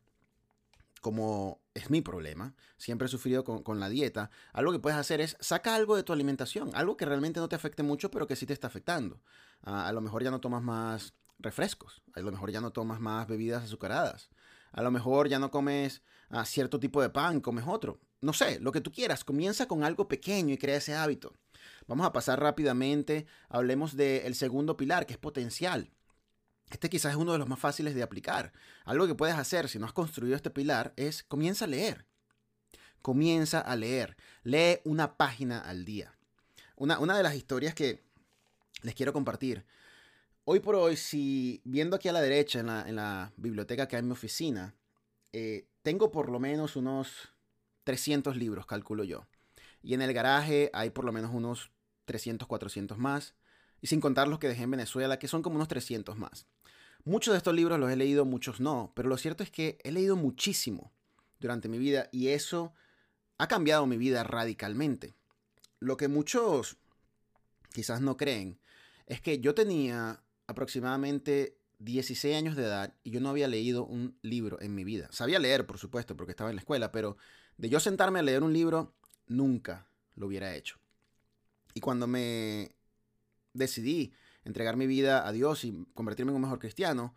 como 1.00 1.60
es 1.74 1.90
mi 1.90 2.00
problema, 2.00 2.54
siempre 2.76 3.06
he 3.06 3.08
sufrido 3.08 3.44
con, 3.44 3.80
la 3.80 3.88
dieta, 3.88 4.30
algo 4.52 4.72
que 4.72 4.78
puedes 4.78 4.98
hacer 4.98 5.20
es 5.20 5.36
saca 5.40 5.74
algo 5.74 5.96
de 5.96 6.04
tu 6.04 6.12
alimentación, 6.12 6.70
algo 6.74 6.96
que 6.96 7.04
realmente 7.04 7.40
no 7.40 7.48
te 7.48 7.56
afecte 7.56 7.82
mucho, 7.82 8.10
pero 8.10 8.26
que 8.26 8.36
sí 8.36 8.46
te 8.46 8.52
está 8.52 8.68
afectando. 8.68 9.20
a 9.62 9.92
lo 9.92 10.00
mejor 10.00 10.22
ya 10.22 10.30
no 10.30 10.40
tomas 10.40 10.62
más 10.62 11.14
refrescos, 11.38 12.02
a 12.14 12.20
lo 12.20 12.30
mejor 12.30 12.52
ya 12.52 12.60
no 12.60 12.70
tomas 12.70 13.00
más 13.00 13.26
bebidas 13.26 13.64
azucaradas, 13.64 14.30
a 14.70 14.82
lo 14.82 14.90
mejor 14.90 15.28
ya 15.28 15.38
no 15.38 15.50
comes 15.50 16.02
a 16.30 16.44
cierto 16.44 16.78
tipo 16.78 17.02
de 17.02 17.10
pan, 17.10 17.40
comes 17.40 17.64
otro. 17.66 18.00
No 18.20 18.32
sé, 18.32 18.60
lo 18.60 18.70
que 18.70 18.80
tú 18.80 18.92
quieras, 18.92 19.24
comienza 19.24 19.66
con 19.66 19.82
algo 19.82 20.06
pequeño 20.06 20.54
y 20.54 20.58
crea 20.58 20.76
ese 20.76 20.94
hábito. 20.94 21.34
Vamos 21.86 22.06
a 22.06 22.12
pasar 22.12 22.40
rápidamente, 22.40 23.26
hablemos 23.48 23.96
del 23.96 24.34
segundo 24.34 24.76
pilar, 24.76 25.06
que 25.06 25.14
es 25.14 25.18
potencial. 25.18 25.90
Este 26.70 26.88
quizás 26.88 27.12
es 27.12 27.16
uno 27.16 27.32
de 27.32 27.38
los 27.38 27.48
más 27.48 27.58
fáciles 27.58 27.94
de 27.94 28.02
aplicar. 28.02 28.52
Algo 28.84 29.06
que 29.06 29.14
puedes 29.14 29.36
hacer 29.36 29.68
si 29.68 29.78
no 29.78 29.86
has 29.86 29.92
construido 29.92 30.34
este 30.36 30.50
pilar 30.50 30.94
es 30.96 31.22
comienza 31.22 31.66
a 31.66 31.68
leer. 31.68 32.06
Comienza 33.02 33.60
a 33.60 33.76
leer. 33.76 34.16
Lee 34.42 34.80
una 34.84 35.16
página 35.16 35.60
al 35.60 35.84
día. 35.84 36.16
Una, 36.76 36.98
una 36.98 37.16
de 37.16 37.22
las 37.22 37.34
historias 37.34 37.74
que 37.74 38.02
les 38.82 38.94
quiero 38.94 39.12
compartir. 39.12 39.66
Hoy 40.44 40.60
por 40.60 40.74
hoy, 40.74 40.96
si 40.96 41.60
viendo 41.64 41.96
aquí 41.96 42.08
a 42.08 42.12
la 42.12 42.20
derecha 42.20 42.60
en 42.60 42.66
la, 42.66 42.88
en 42.88 42.96
la 42.96 43.32
biblioteca 43.36 43.86
que 43.86 43.96
hay 43.96 44.00
en 44.00 44.06
mi 44.06 44.12
oficina, 44.12 44.74
eh, 45.32 45.66
tengo 45.82 46.10
por 46.10 46.30
lo 46.30 46.40
menos 46.40 46.76
unos 46.76 47.32
300 47.84 48.36
libros, 48.36 48.66
calculo 48.66 49.04
yo. 49.04 49.26
Y 49.82 49.94
en 49.94 50.02
el 50.02 50.12
garaje 50.12 50.70
hay 50.72 50.90
por 50.90 51.04
lo 51.04 51.12
menos 51.12 51.32
unos 51.34 51.70
300, 52.04 52.48
400 52.48 52.98
más. 52.98 53.34
Y 53.80 53.88
sin 53.88 54.00
contar 54.00 54.28
los 54.28 54.38
que 54.38 54.48
dejé 54.48 54.62
en 54.62 54.70
Venezuela, 54.70 55.18
que 55.18 55.28
son 55.28 55.42
como 55.42 55.56
unos 55.56 55.68
300 55.68 56.16
más. 56.16 56.46
Muchos 57.04 57.32
de 57.32 57.38
estos 57.38 57.54
libros 57.54 57.80
los 57.80 57.90
he 57.90 57.96
leído, 57.96 58.24
muchos 58.24 58.60
no, 58.60 58.92
pero 58.94 59.08
lo 59.08 59.16
cierto 59.16 59.42
es 59.42 59.50
que 59.50 59.78
he 59.82 59.90
leído 59.90 60.14
muchísimo 60.14 60.92
durante 61.40 61.68
mi 61.68 61.78
vida 61.78 62.08
y 62.12 62.28
eso 62.28 62.72
ha 63.38 63.48
cambiado 63.48 63.86
mi 63.86 63.96
vida 63.96 64.22
radicalmente. 64.22 65.14
Lo 65.80 65.96
que 65.96 66.06
muchos 66.06 66.76
quizás 67.72 68.00
no 68.00 68.16
creen 68.16 68.60
es 69.06 69.20
que 69.20 69.40
yo 69.40 69.52
tenía 69.52 70.22
aproximadamente 70.46 71.58
16 71.80 72.36
años 72.36 72.54
de 72.54 72.62
edad 72.62 72.94
y 73.02 73.10
yo 73.10 73.20
no 73.20 73.30
había 73.30 73.48
leído 73.48 73.84
un 73.84 74.16
libro 74.22 74.60
en 74.60 74.74
mi 74.74 74.84
vida. 74.84 75.08
Sabía 75.10 75.40
leer, 75.40 75.66
por 75.66 75.78
supuesto, 75.78 76.16
porque 76.16 76.30
estaba 76.30 76.50
en 76.50 76.56
la 76.56 76.62
escuela, 76.62 76.92
pero 76.92 77.16
de 77.58 77.68
yo 77.68 77.80
sentarme 77.80 78.20
a 78.20 78.22
leer 78.22 78.44
un 78.44 78.52
libro, 78.52 78.94
nunca 79.26 79.88
lo 80.14 80.28
hubiera 80.28 80.54
hecho. 80.54 80.78
Y 81.74 81.80
cuando 81.80 82.06
me 82.06 82.72
decidí 83.54 84.12
entregar 84.44 84.76
mi 84.76 84.86
vida 84.86 85.26
a 85.26 85.32
Dios 85.32 85.64
y 85.64 85.86
convertirme 85.94 86.32
en 86.32 86.36
un 86.36 86.42
mejor 86.42 86.58
cristiano, 86.58 87.14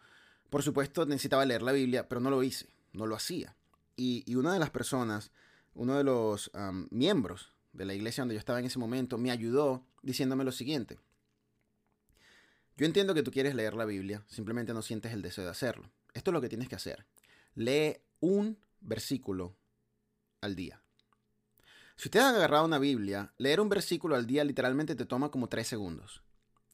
por 0.50 0.64
supuesto 0.64 1.06
necesitaba 1.06 1.46
leer 1.46 1.62
la 1.62 1.72
Biblia, 1.72 2.08
pero 2.08 2.22
no 2.22 2.30
lo 2.30 2.44
hice, 2.44 2.68
no 2.94 3.08
lo 3.08 3.16
hacía. 3.16 3.56
Y, 3.98 4.36
una 4.36 4.54
de 4.54 4.60
las 4.60 4.70
personas, 4.70 5.32
uno 5.74 5.98
de 5.98 6.04
los 6.04 6.52
miembros 6.90 7.54
de 7.74 7.86
la 7.86 7.94
iglesia 7.94 8.22
donde 8.22 8.36
yo 8.36 8.40
estaba 8.40 8.60
en 8.60 8.66
ese 8.66 8.80
momento, 8.80 9.18
me 9.18 9.32
ayudó 9.32 9.86
diciéndome 10.02 10.44
lo 10.44 10.52
siguiente. 10.52 11.00
Yo 12.78 12.86
entiendo 12.86 13.14
que 13.14 13.24
tú 13.24 13.32
quieres 13.32 13.56
leer 13.56 13.74
la 13.74 13.86
Biblia, 13.86 14.24
simplemente 14.28 14.74
no 14.74 14.82
sientes 14.82 15.14
el 15.14 15.22
deseo 15.22 15.46
de 15.46 15.52
hacerlo. 15.52 15.90
Esto 16.14 16.32
es 16.32 16.34
lo 16.34 16.42
que 16.42 16.50
tienes 16.50 16.68
que 16.68 16.76
hacer. 16.76 17.06
Lee 17.56 17.98
un 18.20 18.58
versículo 18.82 19.56
al 20.42 20.56
día. 20.56 20.82
Si 21.98 22.08
ustedes 22.08 22.26
han 22.26 22.36
agarrado 22.36 22.66
una 22.66 22.80
Biblia, 22.80 23.34
leer 23.38 23.62
un 23.62 23.70
versículo 23.70 24.16
al 24.16 24.28
día 24.28 24.44
literalmente 24.44 24.96
te 24.96 25.06
toma 25.06 25.32
como 25.32 25.48
tres 25.48 25.68
segundos. 25.68 26.22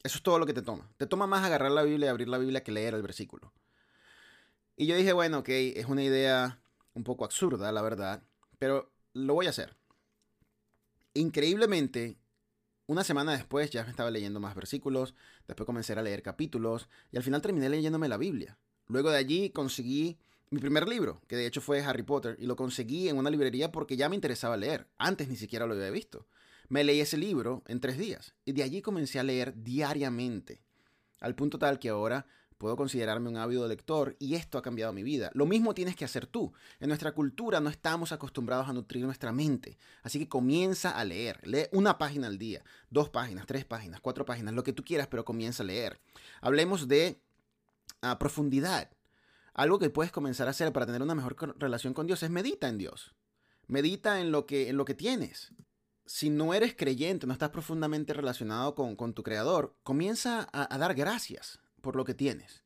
Eso 0.02 0.18
es 0.18 0.22
todo 0.22 0.38
lo 0.38 0.46
que 0.46 0.54
te 0.54 0.62
toma. 0.62 0.90
Te 0.96 1.06
toma 1.06 1.26
más 1.26 1.44
agarrar 1.44 1.70
la 1.70 1.84
Biblia 1.84 2.06
y 2.06 2.08
abrir 2.08 2.28
la 2.28 2.38
Biblia 2.38 2.64
que 2.64 2.72
leer 2.72 2.94
el 2.94 3.02
versículo. 3.02 3.52
Y 4.76 4.86
yo 4.86 4.96
dije, 4.96 5.12
bueno, 5.12 5.38
ok, 5.38 5.48
es 5.48 5.86
una 5.86 6.02
idea 6.02 6.60
un 6.94 7.04
poco 7.04 7.24
absurda, 7.24 7.70
la 7.70 7.82
verdad, 7.82 8.22
pero 8.58 8.92
lo 9.12 9.34
voy 9.34 9.46
a 9.46 9.50
hacer. 9.50 9.76
Increíblemente, 11.14 12.18
una 12.86 13.04
semana 13.04 13.32
después 13.32 13.70
ya 13.70 13.82
estaba 13.82 14.10
leyendo 14.10 14.40
más 14.40 14.54
versículos, 14.54 15.14
después 15.46 15.66
comencé 15.66 15.92
a 15.92 16.02
leer 16.02 16.22
capítulos 16.22 16.88
y 17.12 17.16
al 17.16 17.22
final 17.22 17.42
terminé 17.42 17.68
leyéndome 17.68 18.08
la 18.08 18.16
Biblia. 18.16 18.58
Luego 18.88 19.10
de 19.10 19.18
allí 19.18 19.50
conseguí 19.50 20.18
mi 20.52 20.60
primer 20.60 20.86
libro, 20.86 21.22
que 21.28 21.36
de 21.36 21.46
hecho 21.46 21.62
fue 21.62 21.80
Harry 21.80 22.02
Potter, 22.02 22.36
y 22.38 22.44
lo 22.44 22.56
conseguí 22.56 23.08
en 23.08 23.16
una 23.16 23.30
librería 23.30 23.72
porque 23.72 23.96
ya 23.96 24.10
me 24.10 24.14
interesaba 24.14 24.58
leer. 24.58 24.86
Antes 24.98 25.28
ni 25.28 25.36
siquiera 25.36 25.66
lo 25.66 25.72
había 25.72 25.90
visto. 25.90 26.26
Me 26.68 26.84
leí 26.84 27.00
ese 27.00 27.16
libro 27.16 27.62
en 27.66 27.80
tres 27.80 27.96
días 27.96 28.34
y 28.44 28.52
de 28.52 28.62
allí 28.62 28.82
comencé 28.82 29.18
a 29.18 29.22
leer 29.22 29.54
diariamente, 29.62 30.60
al 31.20 31.34
punto 31.34 31.58
tal 31.58 31.78
que 31.78 31.88
ahora 31.88 32.26
puedo 32.58 32.76
considerarme 32.76 33.30
un 33.30 33.38
ávido 33.38 33.66
lector 33.66 34.14
y 34.18 34.34
esto 34.34 34.58
ha 34.58 34.62
cambiado 34.62 34.92
mi 34.92 35.02
vida. 35.02 35.30
Lo 35.32 35.46
mismo 35.46 35.72
tienes 35.72 35.96
que 35.96 36.04
hacer 36.04 36.26
tú. 36.26 36.52
En 36.80 36.88
nuestra 36.88 37.12
cultura 37.12 37.60
no 37.60 37.70
estamos 37.70 38.12
acostumbrados 38.12 38.68
a 38.68 38.74
nutrir 38.74 39.06
nuestra 39.06 39.32
mente, 39.32 39.78
así 40.02 40.18
que 40.18 40.28
comienza 40.28 40.90
a 40.90 41.04
leer. 41.06 41.40
Lee 41.48 41.68
una 41.72 41.96
página 41.96 42.26
al 42.26 42.36
día, 42.36 42.62
dos 42.90 43.08
páginas, 43.08 43.46
tres 43.46 43.64
páginas, 43.64 44.00
cuatro 44.02 44.26
páginas, 44.26 44.52
lo 44.52 44.62
que 44.62 44.74
tú 44.74 44.84
quieras, 44.84 45.08
pero 45.08 45.24
comienza 45.24 45.62
a 45.62 45.66
leer. 45.66 45.98
Hablemos 46.42 46.88
de 46.88 47.18
ah, 48.02 48.18
profundidad. 48.18 48.90
Algo 49.54 49.78
que 49.78 49.90
puedes 49.90 50.12
comenzar 50.12 50.48
a 50.48 50.52
hacer 50.52 50.72
para 50.72 50.86
tener 50.86 51.02
una 51.02 51.14
mejor 51.14 51.36
relación 51.58 51.92
con 51.92 52.06
Dios 52.06 52.22
es 52.22 52.30
medita 52.30 52.68
en 52.68 52.78
Dios. 52.78 53.14
Medita 53.66 54.20
en 54.20 54.32
lo 54.32 54.46
que, 54.46 54.68
en 54.68 54.76
lo 54.76 54.84
que 54.84 54.94
tienes. 54.94 55.52
Si 56.06 56.30
no 56.30 56.54
eres 56.54 56.74
creyente, 56.74 57.26
no 57.26 57.32
estás 57.32 57.50
profundamente 57.50 58.12
relacionado 58.12 58.74
con, 58.74 59.14
tu 59.14 59.22
Creador, 59.22 59.76
comienza 59.82 60.48
a, 60.52 60.74
a 60.74 60.78
dar 60.78 60.94
gracias 60.94 61.60
por 61.80 61.96
lo 61.96 62.04
que 62.04 62.14
tienes. 62.14 62.64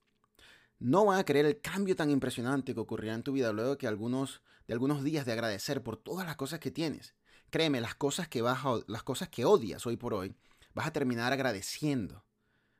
No 0.79 1.07
van 1.07 1.18
a 1.18 1.25
creer 1.25 1.46
el 1.46 1.61
cambio 1.61 1.96
tan 1.96 2.11
impresionante 2.11 2.75
que 2.75 2.81
ocurrirá 2.81 3.14
en 3.14 3.22
tu 3.22 3.33
vida 3.33 3.53
luego 3.53 3.79
que 3.79 3.87
algunos, 3.87 4.42
de 4.66 4.75
algunos 4.75 5.03
días 5.03 5.27
de 5.27 5.33
agradecer 5.33 5.83
por 5.83 5.96
todas 5.96 6.27
las 6.27 6.37
cosas 6.37 6.61
que 6.61 6.70
tienes. 6.70 7.14
Créeme, 7.51 7.81
las 7.81 7.94
cosas 7.94 8.29
que 8.29 8.42
vas 8.42 8.61
las 8.87 9.03
cosas 9.03 9.29
que 9.29 9.44
odias 9.44 9.87
hoy 9.87 9.96
por 9.96 10.14
hoy, 10.14 10.35
vas 10.75 10.87
a 10.87 10.92
terminar 10.92 11.33
agradeciendo. 11.33 12.25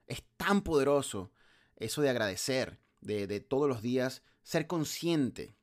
Es 0.07 0.23
tan 0.37 0.63
poderoso 0.63 1.33
eso 1.77 2.03
de 2.03 2.11
agradecer, 2.11 2.79
de, 3.07 3.27
de 3.27 3.41
todos 3.41 3.69
los 3.69 3.83
días 3.83 4.23
ser 4.43 4.67
consciente 4.67 5.57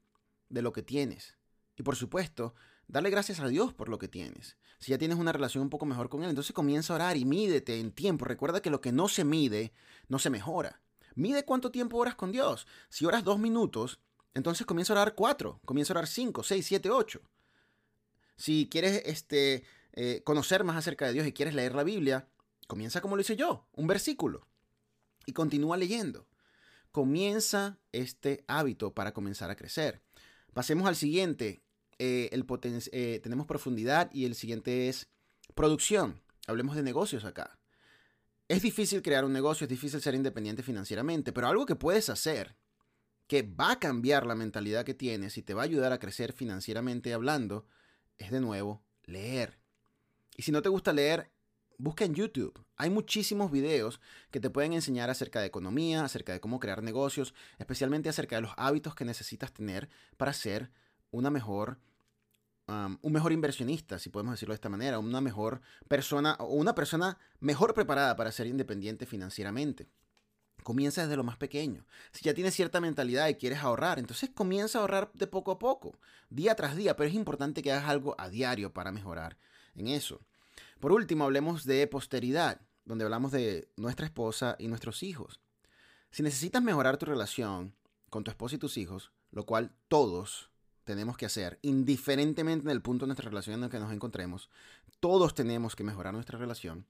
de 0.50 0.62
lo 0.62 0.74
que 0.74 0.84
tienes. 0.84 1.38
Y 1.76 1.84
por 1.84 1.96
supuesto, 1.96 2.56
darle 2.88 3.10
gracias 3.10 3.40
a 3.40 3.48
Dios 3.48 3.74
por 3.74 3.90
lo 3.90 3.98
que 3.98 4.08
tienes. 4.08 4.58
Si 4.80 4.92
ya 4.92 4.98
tienes 4.98 5.18
una 5.18 5.32
relación 5.32 5.64
un 5.64 5.70
poco 5.70 5.86
mejor 5.86 6.10
con 6.10 6.24
Él, 6.24 6.30
entonces 6.30 6.54
comienza 6.54 6.94
a 6.94 6.98
orar 6.98 7.18
y 7.18 7.26
mídete 7.26 7.80
en 7.80 7.92
tiempo. 7.92 8.26
Recuerda 8.26 8.62
que 8.62 8.70
lo 8.70 8.82
que 8.82 8.92
no 8.92 9.08
se 9.08 9.24
mide, 9.24 9.74
no 10.08 10.20
se 10.20 10.30
mejora. 10.30 10.82
Mide 11.16 11.46
cuánto 11.46 11.72
tiempo 11.72 11.98
oras 11.98 12.16
con 12.16 12.32
Dios. 12.32 12.68
Si 12.90 13.06
oras 13.06 13.24
dos 13.24 13.40
minutos, 13.40 14.00
entonces 14.34 14.66
comienza 14.66 14.94
a 14.94 15.02
orar 15.02 15.16
cuatro, 15.16 15.62
comienza 15.66 15.94
a 15.94 15.98
orar 15.98 16.08
cinco, 16.08 16.44
seis, 16.44 16.66
siete, 16.66 16.90
ocho. 16.90 17.22
Si 18.36 18.68
quieres 18.70 19.04
este, 19.06 19.64
eh, 19.94 20.22
conocer 20.24 20.64
más 20.64 20.76
acerca 20.76 21.06
de 21.06 21.14
Dios 21.14 21.28
y 21.28 21.34
quieres 21.34 21.54
leer 21.54 21.76
la 21.76 21.84
Biblia, 21.84 22.28
comienza 22.68 23.00
como 23.00 23.16
lo 23.16 23.22
hice 23.22 23.36
yo, 23.36 23.68
un 23.74 23.88
versículo. 23.88 24.48
Y 25.26 25.34
continúa 25.34 25.78
leyendo. 25.78 26.28
Comienza 26.94 27.80
este 27.92 28.44
hábito 28.48 28.94
para 28.94 29.14
comenzar 29.14 29.50
a 29.50 29.56
crecer. 29.56 30.04
Pasemos 30.54 30.88
al 30.88 30.96
siguiente. 30.96 31.64
Eh, 31.98 32.30
eh, 32.32 33.20
tenemos 33.24 33.48
profundidad 33.48 34.12
y 34.14 34.26
el 34.26 34.36
siguiente 34.36 34.90
es 34.90 35.10
producción. 35.56 36.22
Hablemos 36.46 36.76
de 36.76 36.84
negocios 36.84 37.26
acá. 37.26 37.58
Es 38.48 38.62
difícil 38.62 39.02
crear 39.02 39.26
un 39.26 39.34
negocio, 39.34 39.66
es 39.66 39.70
difícil 39.70 40.02
ser 40.02 40.14
independiente 40.14 40.62
financieramente, 40.62 41.34
pero 41.34 41.48
algo 41.48 41.66
que 41.66 41.76
puedes 41.76 42.10
hacer 42.10 42.56
que 43.26 43.42
va 43.42 43.72
a 43.72 43.80
cambiar 43.80 44.28
la 44.28 44.36
mentalidad 44.36 44.86
que 44.86 44.94
tienes 44.94 45.40
y 45.40 45.42
te 45.42 45.56
va 45.56 45.64
a 45.64 45.66
ayudar 45.66 45.94
a 45.94 46.00
crecer 46.00 46.32
financieramente 46.32 47.12
hablando 47.12 47.66
es 48.20 48.30
de 48.30 48.40
nuevo 48.40 48.86
leer. 49.06 49.58
Y 50.38 50.44
si 50.44 50.52
no 50.52 50.62
te 50.62 50.70
gusta 50.70 50.94
leer, 50.94 51.32
busca 51.80 52.06
en 52.06 52.14
YouTube. 52.14 52.63
Hay 52.84 52.90
muchísimos 52.90 53.50
videos 53.50 54.02
que 54.30 54.42
te 54.42 54.50
pueden 54.50 54.74
enseñar 54.74 55.10
acerca 55.10 55.40
de 55.40 55.46
economía, 55.46 56.04
acerca 56.04 56.34
de 56.34 56.42
cómo 56.42 56.60
crear 56.60 56.84
negocios, 56.84 57.34
especialmente 57.58 58.10
acerca 58.10 58.36
de 58.36 58.42
los 58.42 58.52
hábitos 58.58 58.94
que 58.94 59.06
necesitas 59.06 59.54
tener 59.54 59.88
para 60.18 60.34
ser 60.34 60.70
una 61.10 61.30
mejor, 61.30 61.80
un 62.68 63.14
mejor 63.14 63.32
inversionista, 63.32 64.00
si 64.00 64.10
podemos 64.10 64.34
decirlo 64.34 64.52
de 64.52 64.56
esta 64.56 64.68
manera, 64.68 65.00
una 65.00 65.22
mejor 65.22 65.62
persona 65.88 66.36
o 66.40 66.56
una 66.56 66.76
persona 66.76 67.18
mejor 67.40 67.74
preparada 67.74 68.18
para 68.18 68.34
ser 68.34 68.48
independiente 68.48 69.06
financieramente. 69.06 69.88
Comienza 70.62 71.04
desde 71.04 71.16
lo 71.16 71.24
más 71.24 71.38
pequeño. 71.38 71.86
Si 72.12 72.26
ya 72.26 72.34
tienes 72.34 72.54
cierta 72.54 72.82
mentalidad 72.82 73.30
y 73.30 73.36
quieres 73.36 73.60
ahorrar, 73.60 73.98
entonces 73.98 74.30
comienza 74.30 74.80
a 74.80 74.82
ahorrar 74.82 75.10
de 75.14 75.28
poco 75.28 75.52
a 75.52 75.60
poco, 75.60 75.98
día 76.30 76.54
tras 76.56 76.76
día, 76.76 76.98
pero 76.98 77.08
es 77.08 77.16
importante 77.16 77.62
que 77.62 77.72
hagas 77.72 77.88
algo 77.88 78.14
a 78.18 78.28
diario 78.28 78.74
para 78.74 78.92
mejorar 78.92 79.38
en 79.74 79.88
eso. 79.88 80.20
Por 80.82 80.92
último, 80.92 81.24
hablemos 81.24 81.64
de 81.64 81.88
posteridad, 81.88 82.60
donde 82.86 83.04
hablamos 83.06 83.32
de 83.32 83.70
nuestra 83.78 84.06
esposa 84.06 84.56
y 84.60 84.68
nuestros 84.68 85.04
hijos. 85.04 85.40
Si 86.12 86.24
necesitas 86.24 86.62
mejorar 86.62 86.98
tu 86.98 87.06
relación 87.06 87.76
con 88.10 88.24
tu 88.24 88.32
esposa 88.32 88.56
y 88.56 88.60
tus 88.60 88.78
hijos, 88.78 89.12
lo 89.32 89.46
cual 89.46 89.76
todos 89.88 90.52
tenemos 90.84 91.18
que 91.18 91.26
hacer, 91.26 91.60
indiferentemente 91.62 92.68
del 92.68 92.82
punto 92.82 93.06
de 93.06 93.08
nuestra 93.08 93.30
relación 93.30 93.58
en 93.58 93.64
el 93.64 93.70
que 93.70 93.80
nos 93.80 93.94
encontremos, 93.94 94.50
todos 95.00 95.34
tenemos 95.34 95.76
que 95.76 95.84
mejorar 95.84 96.14
nuestra 96.14 96.38
relación. 96.38 96.86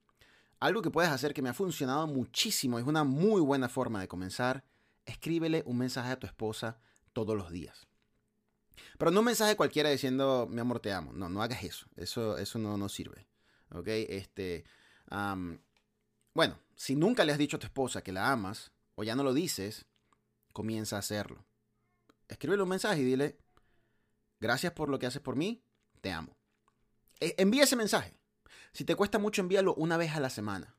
Algo 0.60 0.82
que 0.82 0.90
puedes 0.90 1.10
hacer 1.10 1.32
que 1.32 1.42
me 1.42 1.48
ha 1.48 1.54
funcionado 1.54 2.06
muchísimo, 2.06 2.78
es 2.78 2.84
una 2.84 3.04
muy 3.04 3.40
buena 3.40 3.68
forma 3.68 4.00
de 4.00 4.08
comenzar, 4.08 4.64
escríbele 5.06 5.62
un 5.66 5.78
mensaje 5.78 6.10
a 6.10 6.18
tu 6.18 6.26
esposa 6.26 6.78
todos 7.12 7.36
los 7.36 7.50
días. 7.50 7.86
Pero 8.98 9.10
no 9.10 9.20
un 9.20 9.26
mensaje 9.26 9.56
cualquiera 9.56 9.90
diciendo, 9.90 10.48
mi 10.50 10.60
amor, 10.60 10.80
amo. 10.88 11.12
No, 11.12 11.28
no 11.28 11.42
hagas 11.42 11.62
eso. 11.62 11.86
Eso, 11.96 12.38
eso 12.38 12.58
no, 12.58 12.76
no 12.76 12.88
sirve. 12.88 13.26
¿ok? 13.70 13.88
Este, 13.88 14.64
bueno, 16.34 16.58
si 16.74 16.96
nunca 16.96 17.24
le 17.24 17.32
has 17.32 17.38
dicho 17.38 17.56
a 17.56 17.60
tu 17.60 17.66
esposa 17.66 18.02
que 18.02 18.12
la 18.12 18.30
amas 18.30 18.72
o 18.96 19.04
ya 19.04 19.14
no 19.14 19.22
lo 19.22 19.32
dices, 19.32 19.86
comienza 20.52 20.96
a 20.96 20.98
hacerlo. 20.98 21.44
Escríbele 22.28 22.62
un 22.62 22.68
mensaje 22.68 23.00
y 23.00 23.04
dile, 23.04 23.38
gracias 24.40 24.72
por 24.72 24.88
lo 24.88 24.98
que 24.98 25.06
haces 25.06 25.22
por 25.22 25.36
mí, 25.36 25.62
te 26.00 26.10
amo. 26.10 26.36
E, 27.20 27.34
envía 27.38 27.64
ese 27.64 27.76
mensaje. 27.76 28.18
Si 28.72 28.84
te 28.84 28.96
cuesta 28.96 29.18
mucho, 29.18 29.40
envíalo 29.40 29.74
una 29.74 29.96
vez 29.96 30.12
a 30.12 30.20
la 30.20 30.30
semana. 30.30 30.74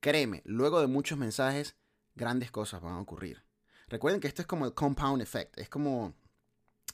Créeme, 0.00 0.42
luego 0.46 0.80
de 0.80 0.86
muchos 0.86 1.18
mensajes, 1.18 1.76
grandes 2.14 2.50
cosas 2.50 2.80
van 2.80 2.94
a 2.94 3.00
ocurrir. 3.00 3.44
Recuerden 3.88 4.20
que 4.20 4.28
esto 4.28 4.42
es 4.42 4.48
como 4.48 4.64
el 4.64 4.74
compound 4.74 5.20
effect, 5.20 5.58
es 5.58 5.68
como 5.68 6.14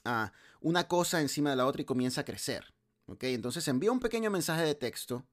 ah, 0.05 0.33
una 0.61 0.88
cosa 0.88 1.21
encima 1.21 1.51
de 1.51 1.57
la 1.57 1.67
otra 1.67 1.83
y 1.83 1.85
comienza 1.85 2.23
a 2.23 2.25
crecer. 2.25 2.75
Entonces 3.21 3.67
envía 3.69 3.93
un 3.93 4.01
pequeño 4.01 4.31
mensaje 4.31 4.62
de 4.62 4.75
texto 4.75 5.25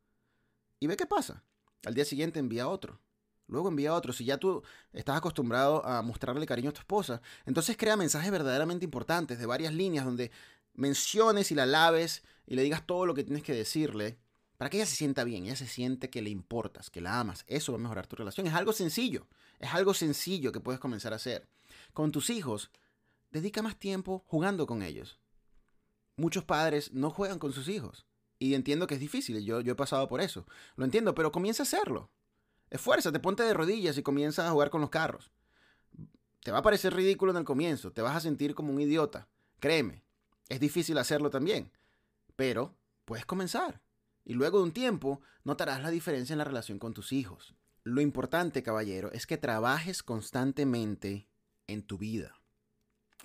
y 0.80 0.88
ve 0.88 0.96
qué 0.96 1.06
pasa. 1.06 1.44
Al 1.86 1.94
día 1.94 2.06
siguiente 2.06 2.40
envía 2.40 2.68
otro. 2.68 3.00
Luego 3.48 3.70
envía 3.70 3.94
otro. 3.94 4.12
Si 4.12 4.26
ya 4.26 4.38
tú 4.38 4.64
estás 4.92 5.18
acostumbrado 5.18 5.86
a 5.86 6.02
mostrarle 6.02 6.46
cariño 6.46 6.72
a 6.72 6.74
tu 6.74 6.80
esposa, 6.80 7.22
entonces 7.46 7.78
crea 7.78 7.96
mensajes 7.96 8.32
verdaderamente 8.32 8.86
importantes 8.86 9.40
de 9.40 9.46
varias 9.46 9.74
líneas 9.74 10.06
donde 10.06 10.32
menciones 10.74 11.52
y 11.52 11.56
la 11.56 11.66
laves 11.66 12.24
y 12.48 12.56
le 12.56 12.64
digas 12.64 12.86
todo 12.86 13.06
lo 13.06 13.14
que 13.14 13.24
tienes 13.24 13.44
que 13.44 13.54
decirle 13.54 14.18
para 14.58 14.70
que 14.70 14.78
ella 14.78 14.86
se 14.86 14.96
sienta 14.96 15.24
bien, 15.24 15.46
ella 15.46 15.56
se 15.56 15.68
siente 15.68 16.10
que 16.10 16.22
le 16.22 16.30
importas, 16.30 16.90
que 16.90 17.02
la 17.02 17.20
amas. 17.20 17.44
Eso 17.48 17.74
va 17.74 17.78
a 17.78 17.82
mejorar 17.82 18.08
tu 18.08 18.16
relación. 18.16 18.48
Es 18.48 18.54
algo 18.54 18.72
sencillo, 18.72 19.28
es 19.60 19.74
algo 19.74 19.94
sencillo 19.94 20.52
que 20.52 20.62
puedes 20.62 20.80
comenzar 20.80 21.14
a 21.14 21.18
hacer. 21.18 21.48
Con 21.94 22.12
tus 22.12 22.30
hijos, 22.30 22.72
dedica 23.32 23.62
más 23.62 23.78
tiempo 23.78 24.24
jugando 24.28 24.66
con 24.66 24.82
ellos. 24.82 25.20
Muchos 26.16 26.46
padres 26.46 26.94
no 26.94 27.10
juegan 27.10 27.40
con 27.40 27.52
sus 27.52 27.68
hijos. 27.68 28.06
Y 28.38 28.54
entiendo 28.54 28.88
que 28.88 28.96
es 28.96 29.00
difícil, 29.00 29.44
yo, 29.44 29.62
yo 29.62 29.74
he 29.74 29.76
pasado 29.76 30.08
por 30.08 30.22
eso. 30.22 30.46
Lo 30.76 30.86
entiendo, 30.86 31.16
pero 31.16 31.32
comienza 31.32 31.64
a 31.64 31.66
hacerlo. 31.66 32.12
Esfuérzate, 32.70 33.20
ponte 33.20 33.44
de 33.44 33.54
rodillas 33.54 33.98
y 33.98 34.04
comienza 34.04 34.48
a 34.48 34.52
jugar 34.52 34.70
con 34.70 34.82
los 34.82 34.90
carros. 34.90 35.32
Te 36.44 36.52
va 36.52 36.60
a 36.60 36.64
parecer 36.64 36.94
ridículo 36.94 37.32
en 37.32 37.38
el 37.38 37.46
comienzo, 37.46 37.92
te 37.92 38.02
vas 38.02 38.16
a 38.16 38.20
sentir 38.20 38.54
como 38.54 38.72
un 38.72 38.82
idiota. 38.82 39.28
Créeme, 39.60 40.04
es 40.50 40.60
difícil 40.60 40.98
hacerlo 40.98 41.30
también, 41.30 41.72
pero 42.36 42.76
puedes 43.06 43.26
comenzar. 43.26 43.82
Y 44.24 44.34
luego 44.34 44.60
de 44.60 44.66
un 44.66 44.72
tiempo 44.72 45.22
notarás 45.44 45.82
la 45.82 45.90
diferencia 45.90 46.34
en 46.34 46.40
la 46.40 46.44
relación 46.44 46.78
con 46.78 46.94
tus 46.94 47.14
hijos. 47.14 47.56
Lo 47.84 48.02
importante, 48.02 48.62
caballero, 48.62 49.12
es 49.12 49.26
que 49.26 49.38
trabajes 49.38 50.04
constantemente 50.04 51.28
en 51.68 51.84
tu 51.84 51.98
vida. 51.98 52.36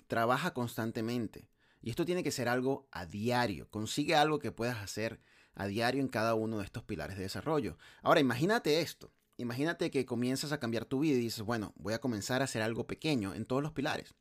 Trabaja 0.07 0.53
constantemente. 0.53 1.50
Y 1.81 1.89
esto 1.89 2.05
tiene 2.05 2.23
que 2.23 2.31
ser 2.31 2.47
algo 2.47 2.87
a 2.91 3.05
diario. 3.05 3.69
Consigue 3.69 4.15
algo 4.15 4.39
que 4.39 4.51
puedas 4.51 4.77
hacer 4.77 5.19
a 5.55 5.67
diario 5.67 6.01
en 6.01 6.07
cada 6.07 6.35
uno 6.35 6.59
de 6.59 6.65
estos 6.65 6.83
pilares 6.83 7.17
de 7.17 7.23
desarrollo. 7.23 7.77
Ahora, 8.01 8.19
imagínate 8.19 8.81
esto. 8.81 9.11
Imagínate 9.37 9.89
que 9.89 10.05
comienzas 10.05 10.51
a 10.51 10.59
cambiar 10.59 10.85
tu 10.85 10.99
vida 10.99 11.17
y 11.17 11.21
dices, 11.21 11.43
bueno, 11.43 11.73
voy 11.75 11.93
a 11.93 12.01
comenzar 12.01 12.41
a 12.41 12.45
hacer 12.45 12.61
algo 12.61 12.85
pequeño 12.85 13.33
en 13.33 13.45
todos 13.45 13.63
los 13.63 13.71
pilares. 13.71 14.13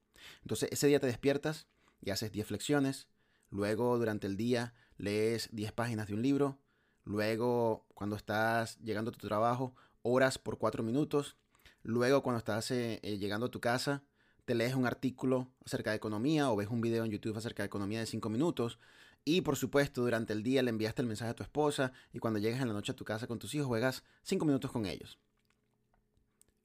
Entonces, 0.42 0.70
ese 0.73 0.87
día 0.87 1.01
te 1.01 1.07
despiertas 1.07 1.66
y 2.01 2.11
haces 2.11 2.33
10 2.33 2.46
flexiones. 2.46 3.09
Luego, 3.51 3.99
durante 3.99 4.27
el 4.27 4.37
día, 4.37 4.75
lees 4.96 5.49
10 5.53 5.73
páginas 5.73 6.07
de 6.07 6.14
un 6.14 6.23
libro. 6.23 6.59
Luego, 7.05 7.87
cuando 7.94 8.16
estás 8.16 8.79
llegando 8.79 9.11
a 9.11 9.12
tu 9.12 9.27
trabajo, 9.27 9.75
oras 10.03 10.38
por 10.38 10.59
4 10.59 10.83
minutos. 10.83 11.37
Luego, 11.83 12.23
cuando 12.23 12.38
estás 12.38 12.70
eh, 12.70 13.01
eh, 13.03 13.18
llegando 13.18 13.46
a 13.46 13.51
tu 13.51 13.61
casa, 13.61 14.03
te 14.51 14.57
lees 14.57 14.75
un 14.75 14.85
artículo 14.85 15.47
acerca 15.65 15.91
de 15.91 15.97
economía 15.97 16.51
o 16.51 16.57
ves 16.57 16.67
un 16.71 16.81
video 16.81 17.05
en 17.05 17.13
YouTube 17.13 17.37
acerca 17.37 17.63
de 17.63 17.69
economía 17.69 18.01
de 18.01 18.07
5 18.07 18.29
minutos. 18.31 18.81
Y 19.25 19.43
por 19.43 19.55
supuesto, 19.55 20.03
durante 20.03 20.33
el 20.33 20.43
día 20.43 20.61
le 20.65 20.71
enviaste 20.71 21.03
el 21.03 21.07
mensaje 21.07 21.31
a 21.31 21.35
tu 21.35 21.45
esposa 21.45 21.93
y 22.13 22.19
cuando 22.19 22.41
llegas 22.41 22.61
en 22.61 22.67
la 22.67 22.75
noche 22.75 22.91
a 22.91 22.97
tu 22.97 23.05
casa 23.05 23.29
con 23.29 23.39
tus 23.39 23.55
hijos 23.55 23.69
juegas 23.69 24.03
5 24.25 24.45
minutos 24.45 24.73
con 24.73 24.87
ellos. 24.87 25.21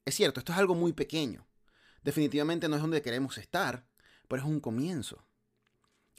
Es 0.04 0.16
cierto, 0.16 0.40
esto 0.40 0.50
es 0.50 0.58
algo 0.58 0.74
muy 0.74 0.94
pequeño. 0.94 1.46
Definitivamente 2.02 2.68
no 2.68 2.74
es 2.74 2.82
donde 2.82 3.02
queremos 3.02 3.38
estar, 3.38 3.86
pero 4.26 4.42
es 4.42 4.48
un 4.48 4.58
comienzo. 4.58 5.24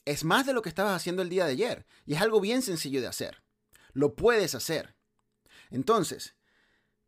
Es 0.05 0.23
más 0.23 0.45
de 0.45 0.53
lo 0.53 0.61
que 0.61 0.69
estabas 0.69 0.95
haciendo 0.95 1.21
el 1.21 1.27
día 1.27 1.43
de 1.43 1.51
ayer 1.51 1.85
y 2.05 2.13
es 2.13 2.21
algo 2.21 2.39
bien 2.39 2.61
sencillo 2.61 3.01
de 3.01 3.07
hacer. 3.07 3.43
Lo 3.91 4.15
puedes 4.15 4.55
hacer. 4.55 4.95
Entonces, 5.69 6.36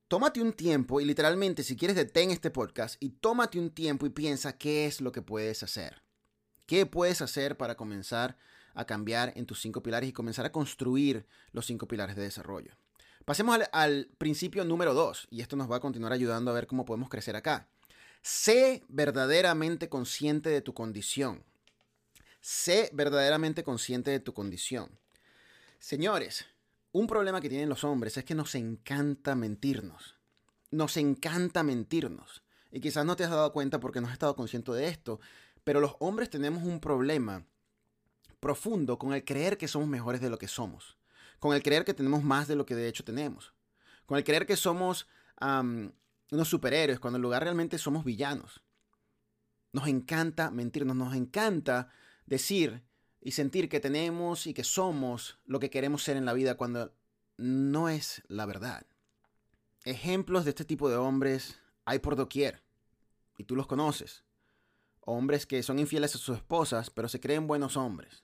tómate 0.09 0.41
un 0.41 0.53
tiempo 0.53 0.99
y 0.99 1.05
literalmente 1.05 1.63
si 1.63 1.77
quieres 1.77 1.95
detén 1.95 2.31
este 2.31 2.49
podcast 2.49 2.95
y 2.99 3.11
tómate 3.11 3.59
un 3.59 3.69
tiempo 3.69 4.07
y 4.07 4.09
piensa 4.09 4.57
qué 4.57 4.87
es 4.87 5.01
lo 5.01 5.11
que 5.11 5.21
puedes 5.21 5.61
hacer. 5.61 6.01
¿Qué 6.65 6.87
puedes 6.87 7.21
hacer 7.21 7.57
para 7.57 7.75
comenzar 7.75 8.35
a 8.73 8.85
cambiar 8.85 9.31
en 9.35 9.45
tus 9.45 9.61
cinco 9.61 9.83
pilares 9.83 10.09
y 10.09 10.13
comenzar 10.13 10.45
a 10.47 10.51
construir 10.51 11.27
los 11.51 11.67
cinco 11.67 11.87
pilares 11.87 12.15
de 12.15 12.23
desarrollo? 12.23 12.75
Pasemos 13.23 13.59
al, 13.71 14.09
principio 14.17 14.65
número 14.65 14.95
dos 14.95 15.27
y 15.29 15.41
esto 15.41 15.55
nos 15.55 15.71
va 15.71 15.75
a 15.75 15.79
continuar 15.79 16.11
ayudando 16.11 16.49
a 16.49 16.55
ver 16.55 16.65
cómo 16.65 16.85
podemos 16.85 17.09
crecer 17.09 17.35
acá. 17.35 17.69
Sé 18.23 18.83
verdaderamente 18.87 19.89
consciente 19.89 20.49
de 20.49 20.61
tu 20.61 20.73
condición. 20.73 21.43
Sé 22.41 22.89
verdaderamente 22.93 23.63
consciente 23.63 24.09
de 24.09 24.19
tu 24.19 24.33
condición. 24.33 24.89
Señores, 25.77 26.47
un 26.91 27.07
problema 27.07 27.41
que 27.41 27.49
tienen 27.49 27.69
los 27.69 27.83
hombres 27.83 28.17
es 28.17 28.23
que 28.25 28.35
nos 28.35 28.55
encanta 28.55 29.35
mentirnos. 29.35 30.15
Nos 30.71 30.97
encanta 30.97 31.63
mentirnos. 31.63 32.43
Y 32.71 32.79
quizás 32.79 33.05
no 33.05 33.15
te 33.15 33.23
has 33.23 33.31
dado 33.31 33.51
cuenta 33.51 33.79
porque 33.79 34.01
no 34.01 34.07
has 34.07 34.13
estado 34.13 34.35
consciente 34.35 34.71
de 34.71 34.87
esto, 34.87 35.19
pero 35.63 35.81
los 35.81 35.95
hombres 35.99 36.29
tenemos 36.29 36.63
un 36.63 36.79
problema 36.79 37.45
profundo 38.39 38.97
con 38.97 39.13
el 39.13 39.23
creer 39.23 39.57
que 39.57 39.67
somos 39.67 39.87
mejores 39.87 40.21
de 40.21 40.29
lo 40.29 40.37
que 40.37 40.47
somos, 40.47 40.97
con 41.39 41.55
el 41.55 41.63
creer 41.63 41.83
que 41.83 41.93
tenemos 41.93 42.23
más 42.23 42.47
de 42.47 42.55
lo 42.55 42.65
que 42.65 42.75
de 42.75 42.87
hecho 42.87 43.03
tenemos, 43.03 43.53
con 44.05 44.17
el 44.17 44.23
creer 44.23 44.45
que 44.45 44.55
somos 44.55 45.07
unos 45.41 46.47
superhéroes 46.47 46.99
cuando 46.99 47.17
en 47.17 47.23
lugar 47.23 47.43
realmente 47.43 47.77
somos 47.77 48.05
villanos. 48.05 48.61
Nos 49.71 49.87
encanta 49.87 50.51
mentirnos, 50.51 50.95
nos 50.95 51.15
encanta 51.15 51.89
decir 52.25 52.83
y 53.21 53.31
sentir 53.31 53.69
que 53.69 53.79
tenemos 53.79 54.47
y 54.47 54.53
que 54.53 54.63
somos 54.63 55.39
lo 55.45 55.59
que 55.59 55.69
queremos 55.69 56.03
ser 56.03 56.17
en 56.17 56.25
la 56.25 56.33
vida 56.33 56.55
cuando 56.55 56.93
no 57.37 57.89
es 57.89 58.23
la 58.27 58.45
verdad. 58.45 58.85
Ejemplos 59.83 60.45
de 60.45 60.51
este 60.51 60.65
tipo 60.65 60.89
de 60.89 60.97
hombres 60.97 61.59
hay 61.85 61.99
por 61.99 62.15
doquier 62.15 62.61
y 63.37 63.43
tú 63.43 63.55
los 63.55 63.67
conoces. 63.67 64.23
Hombres 65.01 65.45
que 65.45 65.63
son 65.63 65.79
infieles 65.79 66.15
a 66.15 66.19
sus 66.19 66.37
esposas 66.37 66.89
pero 66.89 67.07
se 67.07 67.19
creen 67.19 67.47
buenos 67.47 67.77
hombres. 67.77 68.23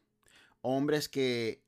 Hombres 0.62 1.10
que 1.10 1.64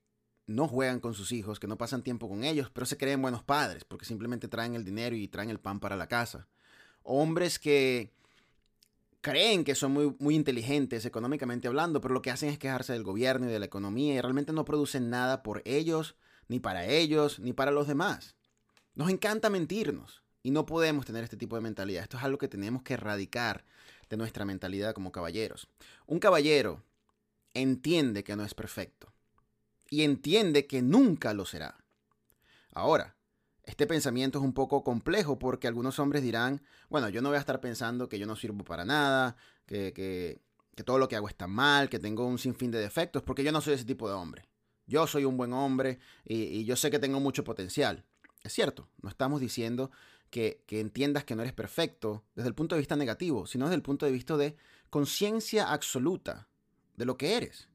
no 0.45 0.67
juegan 0.67 1.01
con 1.01 1.13
sus 1.13 1.31
hijos, 1.33 1.59
que 1.59 1.67
no 1.67 1.77
pasan 1.77 2.03
tiempo 2.03 2.29
con 2.29 2.43
ellos, 2.43 2.69
pero 2.71 2.85
se 2.85 2.97
creen 2.97 3.21
buenos 3.21 3.43
padres 3.43 3.83
porque 3.83 4.05
simplemente 4.05 4.47
traen 4.47 4.75
el 4.75 4.85
dinero 4.85 5.15
y 5.15 5.27
traen 5.27 5.49
el 5.49 5.59
pan 5.59 5.79
para 5.79 5.97
la 5.97 6.07
casa. 6.07 6.47
Hombres 7.03 7.59
que 7.59 8.13
creen 9.21 9.63
que 9.63 9.75
son 9.75 9.91
muy, 9.91 10.15
muy 10.19 10.35
inteligentes 10.35 11.05
económicamente 11.05 11.67
hablando, 11.67 12.01
pero 12.01 12.13
lo 12.13 12.21
que 12.21 12.31
hacen 12.31 12.49
es 12.49 12.57
quejarse 12.57 12.93
del 12.93 13.03
gobierno 13.03 13.47
y 13.47 13.51
de 13.51 13.59
la 13.59 13.65
economía 13.65 14.15
y 14.15 14.21
realmente 14.21 14.53
no 14.53 14.65
producen 14.65 15.09
nada 15.09 15.43
por 15.43 15.61
ellos, 15.65 16.15
ni 16.47 16.59
para 16.59 16.85
ellos, 16.85 17.39
ni 17.39 17.53
para 17.53 17.71
los 17.71 17.87
demás. 17.87 18.35
Nos 18.95 19.09
encanta 19.09 19.49
mentirnos 19.49 20.23
y 20.43 20.51
no 20.51 20.65
podemos 20.65 21.05
tener 21.05 21.23
este 21.23 21.37
tipo 21.37 21.55
de 21.55 21.61
mentalidad. 21.61 22.03
Esto 22.03 22.17
es 22.17 22.23
algo 22.23 22.37
que 22.37 22.47
tenemos 22.47 22.83
que 22.83 22.93
erradicar 22.93 23.65
de 24.09 24.17
nuestra 24.17 24.45
mentalidad 24.45 24.93
como 24.93 25.11
caballeros. 25.11 25.67
Un 26.05 26.19
caballero 26.19 26.83
entiende 27.53 28.23
que 28.23 28.35
no 28.35 28.45
es 28.45 28.53
perfecto 28.53 29.11
y 29.89 30.03
entiende 30.03 30.67
que 30.67 30.81
nunca 30.81 31.33
lo 31.33 31.45
será. 31.45 31.77
Ahora, 32.73 33.16
este 33.67 33.85
pensamiento 33.85 34.39
es 34.39 34.45
un 34.45 34.53
poco 34.53 34.81
complejo 34.81 35.37
porque 35.37 35.67
algunos 35.67 35.99
hombres 35.99 36.23
dirán, 36.23 36.61
bueno, 36.89 37.09
yo 37.09 37.21
no 37.21 37.29
voy 37.29 37.35
a 37.35 37.41
estar 37.41 37.59
pensando 37.59 38.07
que 38.07 38.17
yo 38.17 38.25
no 38.25 38.37
sirvo 38.37 38.63
para 38.63 38.85
nada, 38.85 39.35
que, 39.65 39.91
que, 39.93 40.41
todo 40.85 40.99
lo 40.99 41.09
que 41.09 41.17
hago 41.17 41.27
está 41.27 41.47
mal, 41.47 41.89
que 41.89 41.99
tengo 41.99 42.25
un 42.25 42.37
sinfín 42.37 42.71
de 42.71 42.79
defectos, 42.79 43.23
porque 43.23 43.43
yo 43.43 43.51
no 43.51 43.59
soy 43.59 43.73
ese 43.73 43.83
tipo 43.83 44.07
de 44.07 44.15
hombre. 44.15 44.47
Yo 44.85 45.05
soy 45.05 45.25
un 45.25 45.35
buen 45.35 45.51
hombre 45.51 45.99
y, 46.23 46.63
yo 46.63 46.77
sé 46.77 46.89
que 46.89 46.97
tengo 46.97 47.19
mucho 47.19 47.43
potencial. 47.43 48.05
Es 48.41 48.53
cierto, 48.53 48.87
no 49.01 49.09
estamos 49.09 49.41
diciendo 49.41 49.91
que, 50.29 50.63
que, 50.65 50.79
entiendas 50.79 51.25
que 51.25 51.35
no 51.35 51.41
eres 51.41 51.53
perfecto 51.53 52.23
desde 52.35 52.47
el 52.47 52.55
punto 52.55 52.75
de 52.75 52.79
vista 52.79 52.95
negativo, 52.95 53.47
sino 53.47 53.65
desde 53.65 53.75
el 53.75 53.81
punto 53.81 54.05
de 54.05 54.13
vista 54.13 54.37
de 54.37 54.55
conciencia 54.89 55.73
absoluta 55.73 56.47
de 56.95 57.03
lo 57.03 57.17
que 57.17 57.35
eres. 57.35 57.67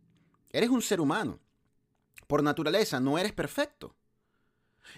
Eres 0.53 0.71
un 0.71 0.81
ser 0.81 1.03
humano. 1.03 1.39
Por 2.27 2.43
naturaleza 2.43 2.99
no 2.99 3.19
eres 3.19 3.33
perfecto. 3.33 3.95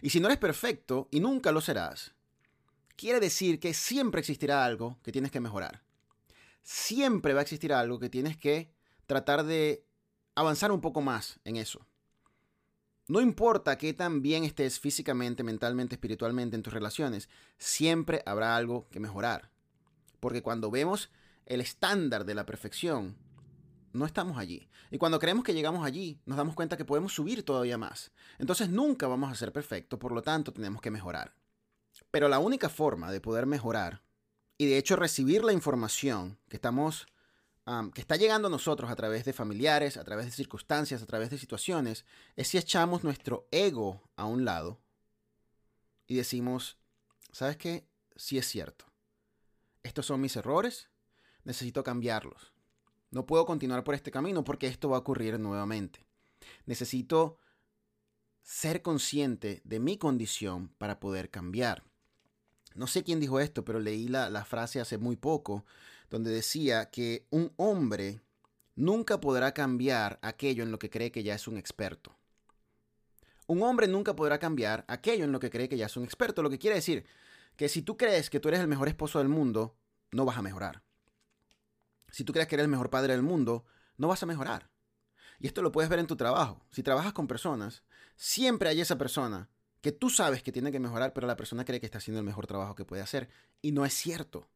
Y 0.03 0.11
si 0.11 0.20
no 0.20 0.29
eres 0.29 0.38
perfecto 0.38 1.09
y 1.11 1.20
nunca 1.20 1.53
lo 1.53 1.61
serás, 1.61 2.12
quiere 2.97 3.20
decir 3.20 3.61
que 3.61 3.75
siempre 3.75 4.20
existirá 4.20 4.64
algo 4.64 4.99
que 5.03 5.12
tienes 5.12 5.31
que 5.31 5.40
mejorar. 5.40 5.83
Siempre 6.62 7.35
va 7.35 7.40
a 7.40 7.42
existir 7.42 7.73
algo 7.73 7.99
que 7.99 8.09
tienes 8.09 8.37
que 8.37 8.70
tratar 9.07 9.44
de 9.44 9.85
avanzar 10.35 10.73
un 10.73 10.81
poco 10.81 11.01
más 11.01 11.38
en 11.44 11.57
eso. 11.57 11.87
No 13.07 13.20
importa 13.20 13.77
qué 13.77 13.92
tan 13.92 14.23
bien 14.23 14.44
estés 14.44 14.81
físicamente, 14.81 15.42
mentalmente, 15.42 15.94
espiritualmente 15.94 16.57
en 16.57 16.62
tus 16.62 16.73
relaciones, 16.73 17.29
siempre 17.59 18.23
habrá 18.25 18.57
algo 18.57 18.88
que 18.90 18.99
mejorar. 18.99 19.51
Porque 20.20 20.42
cuando 20.42 20.70
vemos 20.70 21.11
el 21.44 21.61
estándar 21.61 22.25
de 22.25 22.35
la 22.35 22.47
perfección, 22.47 23.16
no 23.95 24.07
estamos 24.07 24.37
allí. 24.39 24.69
Y 24.91 24.99
cuando 24.99 25.19
creemos 25.19 25.45
que 25.45 25.55
llegamos 25.55 25.87
allí, 25.87 26.21
nos 26.27 26.37
damos 26.37 26.55
cuenta 26.55 26.77
que 26.77 26.85
podemos 26.85 27.15
subir 27.15 27.45
todavía 27.45 27.79
más. 27.79 28.13
Entonces 28.39 28.69
nunca 28.69 29.07
vamos 29.07 29.31
a 29.31 29.37
ser 29.37 29.53
perfectos, 29.53 29.99
por 29.99 30.13
lo 30.13 30.21
tanto 30.21 30.53
tenemos 30.53 30.83
que 30.83 30.91
mejorar. 30.91 31.35
Pero 32.11 32.29
la 32.29 32.41
única 32.41 32.69
forma 32.69 33.13
de 33.13 33.21
poder 33.21 33.47
mejorar 33.47 34.03
y 34.59 34.67
de 34.67 34.79
hecho 34.79 34.97
recibir 34.97 35.45
la 35.45 35.53
información 35.53 36.39
que 36.49 36.57
estamos 36.57 37.07
que 37.95 38.03
está 38.03 38.17
llegando 38.17 38.49
a 38.49 38.51
nosotros 38.51 38.91
a 38.91 38.97
través 38.97 39.25
de 39.25 39.33
familiares, 39.33 39.97
a 39.97 40.05
través 40.05 40.27
de 40.27 40.33
circunstancias, 40.33 41.03
a 41.03 41.07
través 41.07 41.31
de 41.31 41.39
situaciones, 41.39 42.05
es 42.37 42.49
si 42.49 42.59
echamos 42.59 43.05
nuestro 43.05 43.49
ego 43.51 44.03
a 44.17 44.27
un 44.27 44.45
lado 44.45 44.83
y 46.07 46.15
decimos, 46.17 46.77
¿sabes 47.33 47.57
qué? 47.57 47.89
Sí 48.17 48.37
es 48.37 48.47
cierto. 48.47 48.85
Estos 49.83 50.05
son 50.05 50.21
mis 50.21 50.37
errores, 50.37 50.91
necesito 51.45 51.83
cambiarlos. 51.83 52.54
No 53.14 53.27
puedo 53.27 53.46
continuar 53.46 53.85
por 53.85 53.94
este 53.94 54.11
camino 54.11 54.42
porque 54.42 54.66
esto 54.66 54.88
va 54.88 54.96
a 54.96 55.00
ocurrir 55.00 55.38
nuevamente. 55.38 56.05
Necesito 56.66 57.38
ser 58.42 58.83
consciente 58.83 59.62
de 59.64 59.79
mi 59.79 59.96
condición 59.96 60.74
para 60.79 60.98
poder 60.98 61.31
cambiar. 61.31 61.85
No 62.74 62.88
sé 62.88 63.05
quién 63.05 63.20
dijo 63.20 63.38
esto, 63.38 63.64
pero 63.64 63.79
leí 63.79 64.09
la, 64.09 64.44
frase 64.44 64.81
hace 64.81 64.98
muy 64.98 65.14
poco, 65.14 65.64
donde 66.11 66.33
decía 66.33 66.90
que 66.90 67.24
un 67.31 67.53
hombre 67.57 68.20
nunca 68.74 69.20
podrá 69.20 69.55
cambiar 69.55 70.18
aquello 70.20 70.64
en 70.64 70.72
lo 70.72 70.81
que 70.81 70.90
cree 70.90 71.12
que 71.12 71.22
ya 71.22 71.37
es 71.37 71.46
un 71.46 71.57
experto. 71.57 72.16
Un 73.46 73.62
hombre 73.62 73.87
nunca 73.87 74.16
podrá 74.16 74.40
cambiar 74.40 74.85
aquello 74.88 75.24
en 75.24 75.31
lo 75.31 75.38
que 75.38 75.50
cree 75.50 75.68
que 75.68 75.77
ya 75.77 75.87
es 75.87 75.96
un 75.96 76.03
experto, 76.03 76.42
lo 76.42 76.50
que 76.50 76.59
quiere 76.59 76.77
decir 76.77 77.07
que 77.57 77.68
si 77.68 77.83
tú 77.83 77.96
crees 77.96 78.29
que 78.29 78.40
tú 78.40 78.48
eres 78.48 78.59
el 78.59 78.66
mejor 78.66 78.88
esposo 78.88 79.20
del 79.20 79.29
mundo, 79.29 79.77
no 80.11 80.24
vas 80.24 80.37
a 80.37 80.42
mejorar. 80.42 80.83
Si 82.14 82.22
tú 82.22 82.33
crees 82.33 82.46
que 82.46 82.55
eres 82.55 82.62
el 82.62 82.70
mejor 82.70 82.90
padre 82.90 83.12
del 83.12 83.24
mundo, 83.24 83.64
no 83.96 84.07
vas 84.07 84.22
a 84.22 84.27
mejorar. 84.27 84.70
Y 85.40 85.48
esto 85.48 85.62
lo 85.62 85.72
puedes 85.72 85.90
ver 85.90 85.98
en 85.98 86.07
tu 86.07 86.14
trabajo. 86.14 86.64
Si 86.70 86.85
trabajas 86.85 87.12
con 87.12 87.27
personas, 87.27 87.83
siempre 88.14 88.68
hay 88.68 88.81
esa 88.81 88.96
persona 88.96 89.50
que 89.81 89.90
tú 89.90 90.11
sabes 90.11 90.40
que 90.40 90.53
tiene 90.53 90.70
que 90.70 90.79
mejorar, 90.79 91.12
pero 91.12 91.27
la 91.27 91.37
persona 91.37 91.64
cree 91.64 91.81
que 91.81 91.87
está 91.87 91.98
haciendo 91.98 92.20
el 92.20 92.24
mejor 92.24 92.46
trabajo 92.46 92.77
que 92.77 92.85
puede 92.85 93.03
hacer. 93.03 93.31
Y 93.62 93.72
no 93.72 93.85
es 93.85 93.94
cierto. 93.94 94.46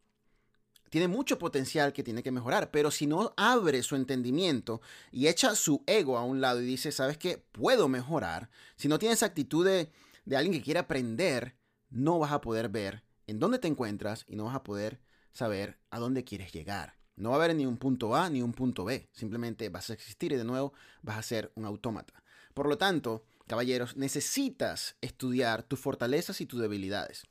Tiene 0.89 1.09
mucho 1.09 1.41
potencial 1.41 1.93
que 1.93 2.05
tiene 2.05 2.23
que 2.23 2.31
mejorar, 2.31 2.71
pero 2.71 2.93
si 2.93 3.09
no 3.09 3.35
abre 3.37 3.83
su 3.83 3.97
entendimiento 3.97 4.81
y 5.11 5.27
echa 5.27 5.57
su 5.57 5.83
ego 5.89 6.17
a 6.17 6.23
un 6.23 6.41
lado 6.41 6.63
y 6.63 6.65
dice, 6.65 6.93
¿sabes 6.93 7.19
qué? 7.19 7.45
Puedo 7.51 7.89
mejorar. 7.89 8.51
Si 8.77 8.87
no 8.87 9.01
tienes 9.01 9.25
actitud 9.25 9.67
de, 9.67 9.91
de 10.27 10.37
alguien 10.37 10.55
que 10.55 10.63
quiere 10.63 10.79
aprender, 10.79 11.57
no 11.91 12.21
vas 12.21 12.31
a 12.31 12.41
poder 12.41 12.69
ver 12.69 13.03
en 13.27 13.41
dónde 13.41 13.59
te 13.59 13.67
encuentras 13.67 14.25
y 14.29 14.37
no 14.37 14.45
vas 14.45 14.55
a 14.55 14.63
poder 14.63 15.01
saber 15.33 15.81
a 15.91 15.99
dónde 15.99 16.23
quieres 16.23 16.53
llegar. 16.53 16.98
No 17.19 17.31
va 17.31 17.37
a 17.37 17.45
haber 17.45 17.57
ni 17.57 17.67
un 17.67 17.79
punto 17.79 18.15
A 18.15 18.31
ni 18.31 18.43
un 18.43 18.53
punto 18.53 18.85
B. 18.85 19.09
Simplemente 19.13 19.69
vas 19.71 19.91
a 19.91 19.93
existir 19.93 20.33
y 20.33 20.37
de 20.37 20.45
nuevo 20.45 20.73
vas 21.03 21.19
a 21.19 21.23
ser 21.23 21.51
un 21.57 21.65
autómata. 21.65 22.23
Por 22.55 22.69
lo 22.69 22.79
tanto, 22.79 23.25
caballeros, 23.49 23.97
necesitas 23.97 24.97
estudiar 25.01 25.65
tus 25.65 25.81
fortalezas 25.81 26.41
y 26.41 26.47
tus 26.47 26.61
debilidades. 26.61 27.27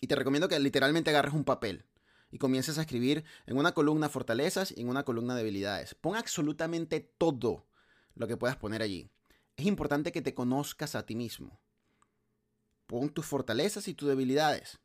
Y 0.00 0.06
te 0.06 0.16
recomiendo 0.16 0.48
que 0.48 0.58
literalmente 0.58 1.10
agarres 1.10 1.32
un 1.32 1.44
papel 1.44 1.86
y 2.30 2.38
comiences 2.38 2.76
a 2.76 2.82
escribir 2.82 3.24
en 3.46 3.56
una 3.56 3.72
columna 3.72 4.10
fortalezas 4.10 4.72
y 4.76 4.82
en 4.82 4.88
una 4.88 5.04
columna 5.04 5.34
debilidades. 5.34 5.94
Pon 5.94 6.16
absolutamente 6.16 7.00
todo 7.00 7.66
lo 8.14 8.26
que 8.26 8.36
puedas 8.36 8.56
poner 8.56 8.82
allí. 8.82 9.10
Es 9.56 9.64
importante 9.64 10.12
que 10.12 10.22
te 10.22 10.34
conozcas 10.34 10.94
a 10.94 11.06
ti 11.06 11.14
mismo. 11.14 11.60
Pon 12.86 13.08
tus 13.08 13.24
fortalezas 13.24 13.88
y 13.88 13.94
tus 13.94 14.08
debilidades. 14.08 14.79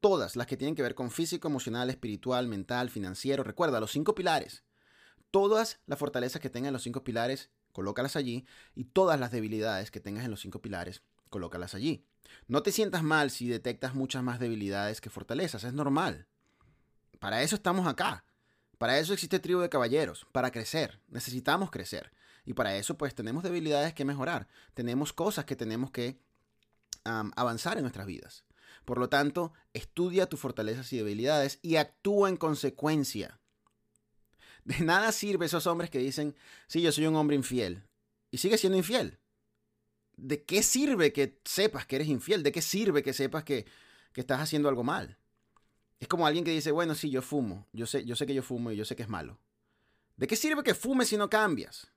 Todas 0.00 0.36
las 0.36 0.46
que 0.46 0.56
tienen 0.56 0.74
que 0.74 0.82
ver 0.82 0.94
con 0.94 1.10
físico, 1.10 1.48
emocional, 1.48 1.90
espiritual, 1.90 2.48
mental, 2.48 2.90
financiero. 2.90 3.44
Recuerda, 3.44 3.80
los 3.80 3.92
cinco 3.92 4.14
pilares. 4.14 4.64
Todas 5.30 5.78
las 5.86 5.98
fortalezas 5.98 6.40
que 6.40 6.50
tengan 6.50 6.72
los 6.72 6.82
cinco 6.82 7.04
pilares 7.04 7.50
colócalas 7.72 8.16
allí 8.16 8.46
y 8.74 8.84
todas 8.84 9.18
las 9.18 9.30
debilidades 9.30 9.90
que 9.90 10.00
tengas 10.00 10.24
en 10.24 10.30
los 10.30 10.40
cinco 10.40 10.60
pilares, 10.60 11.02
colócalas 11.28 11.74
allí. 11.74 12.04
No 12.46 12.62
te 12.62 12.72
sientas 12.72 13.02
mal 13.02 13.30
si 13.30 13.48
detectas 13.48 13.94
muchas 13.94 14.22
más 14.22 14.38
debilidades 14.38 15.00
que 15.00 15.10
fortalezas, 15.10 15.64
es 15.64 15.72
normal. 15.72 16.26
Para 17.18 17.42
eso 17.42 17.56
estamos 17.56 17.86
acá. 17.86 18.24
Para 18.78 18.98
eso 18.98 19.12
existe 19.12 19.38
tribu 19.38 19.60
de 19.60 19.68
caballeros, 19.68 20.26
para 20.32 20.50
crecer. 20.50 21.00
Necesitamos 21.08 21.70
crecer. 21.70 22.12
Y 22.46 22.54
para 22.54 22.76
eso 22.76 22.96
pues 22.96 23.14
tenemos 23.14 23.42
debilidades 23.42 23.92
que 23.94 24.04
mejorar. 24.04 24.48
Tenemos 24.74 25.12
cosas 25.12 25.44
que 25.44 25.56
tenemos 25.56 25.90
que 25.90 26.18
avanzar 27.04 27.76
en 27.76 27.82
nuestras 27.82 28.06
vidas. 28.06 28.44
Por 28.90 28.98
lo 28.98 29.08
tanto, 29.08 29.52
estudia 29.72 30.26
tus 30.26 30.40
fortalezas 30.40 30.92
y 30.92 30.96
debilidades 30.96 31.60
y 31.62 31.76
actúa 31.76 32.28
en 32.28 32.36
consecuencia. 32.36 33.38
De 34.64 34.80
nada 34.80 35.12
sirve 35.12 35.46
esos 35.46 35.68
hombres 35.68 35.90
que 35.90 36.00
dicen, 36.00 36.34
sí, 36.66 36.82
yo 36.82 36.90
soy 36.90 37.06
un 37.06 37.14
hombre 37.14 37.36
infiel. 37.36 37.84
Y 38.32 38.38
sigue 38.38 38.58
siendo 38.58 38.76
infiel. 38.76 39.20
¿De 40.16 40.42
qué 40.42 40.64
sirve 40.64 41.12
que 41.12 41.38
sepas 41.44 41.86
que 41.86 41.94
eres 41.94 42.08
infiel? 42.08 42.42
¿De 42.42 42.50
qué 42.50 42.60
sirve 42.60 43.04
que 43.04 43.12
sepas 43.12 43.44
que, 43.44 43.64
que 44.12 44.22
estás 44.22 44.40
haciendo 44.40 44.68
algo 44.68 44.82
mal? 44.82 45.18
Es 46.00 46.08
como 46.08 46.26
alguien 46.26 46.44
que 46.44 46.50
dice, 46.50 46.72
bueno, 46.72 46.96
sí, 46.96 47.10
yo 47.10 47.22
fumo. 47.22 47.68
Yo 47.72 47.86
sé, 47.86 48.04
yo 48.04 48.16
sé 48.16 48.26
que 48.26 48.34
yo 48.34 48.42
fumo 48.42 48.72
y 48.72 48.76
yo 48.76 48.84
sé 48.84 48.96
que 48.96 49.04
es 49.04 49.08
malo. 49.08 49.38
¿De 50.16 50.26
qué 50.26 50.34
sirve 50.34 50.64
que 50.64 50.74
fumes 50.74 51.06
si 51.06 51.16
no 51.16 51.30
cambias? 51.30 51.92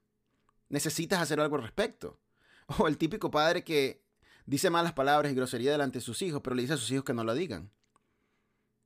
Necesitas 0.69 1.23
hacer 1.23 1.39
algo 1.39 1.55
al 1.55 1.63
respecto. 1.63 2.19
O 2.77 2.87
el 2.87 2.99
típico 2.99 3.31
padre 3.31 3.63
que 3.63 4.02
dice 4.45 4.69
malas 4.69 4.93
palabras 4.93 5.31
y 5.31 5.35
grosería 5.35 5.71
delante 5.71 5.99
de 5.99 6.05
sus 6.05 6.21
hijos, 6.21 6.41
pero 6.43 6.55
le 6.55 6.61
dice 6.63 6.73
a 6.73 6.77
sus 6.77 6.91
hijos 6.91 7.05
que 7.05 7.13
no 7.13 7.23
lo 7.23 7.33
digan. 7.33 7.71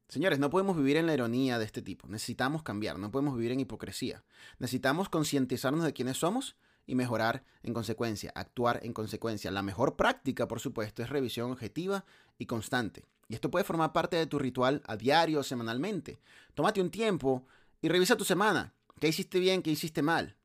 Señores, 0.10 0.40
no 0.40 0.50
podemos 0.50 0.78
vivir 0.78 0.96
en 0.96 1.06
la 1.06 1.14
ironía 1.14 1.60
de 1.60 1.66
este 1.66 1.82
tipo. 1.82 2.08
Necesitamos 2.08 2.64
cambiar, 2.64 2.98
no 2.98 3.12
podemos 3.12 3.36
vivir 3.36 3.52
en 3.52 3.60
hipocresía. 3.60 4.24
Necesitamos 4.58 5.10
concientizarnos 5.10 5.84
de 5.84 5.92
quiénes 5.92 6.18
somos 6.18 6.56
y 6.86 6.96
mejorar 6.96 7.44
en 7.62 7.74
consecuencia, 7.74 8.32
actuar 8.34 8.80
en 8.84 8.94
consecuencia. 8.94 9.52
La 9.52 9.62
mejor 9.62 9.98
práctica, 9.98 10.48
por 10.48 10.62
supuesto, 10.62 11.04
es 11.04 11.10
revisión 11.10 11.52
objetiva 11.52 12.06
y 12.38 12.46
constante. 12.46 13.04
Y 13.28 13.36
esto 13.36 13.52
puede 13.52 13.66
formar 13.66 13.92
parte 13.92 14.16
de 14.16 14.28
tu 14.28 14.40
ritual 14.40 14.82
a 14.88 14.96
diario 14.96 15.42
o 15.42 15.44
semanalmente. 15.44 16.22
Tómate 16.54 16.80
un 16.80 16.90
tiempo 16.90 17.46
y 17.82 17.90
revisa 17.90 18.16
tu 18.16 18.24
semana. 18.24 18.74
¿Qué 19.02 19.10
hiciste 19.10 19.40
bien? 19.40 19.62
¿Qué 19.62 19.72
hiciste 19.72 20.02
mal? 20.02 20.38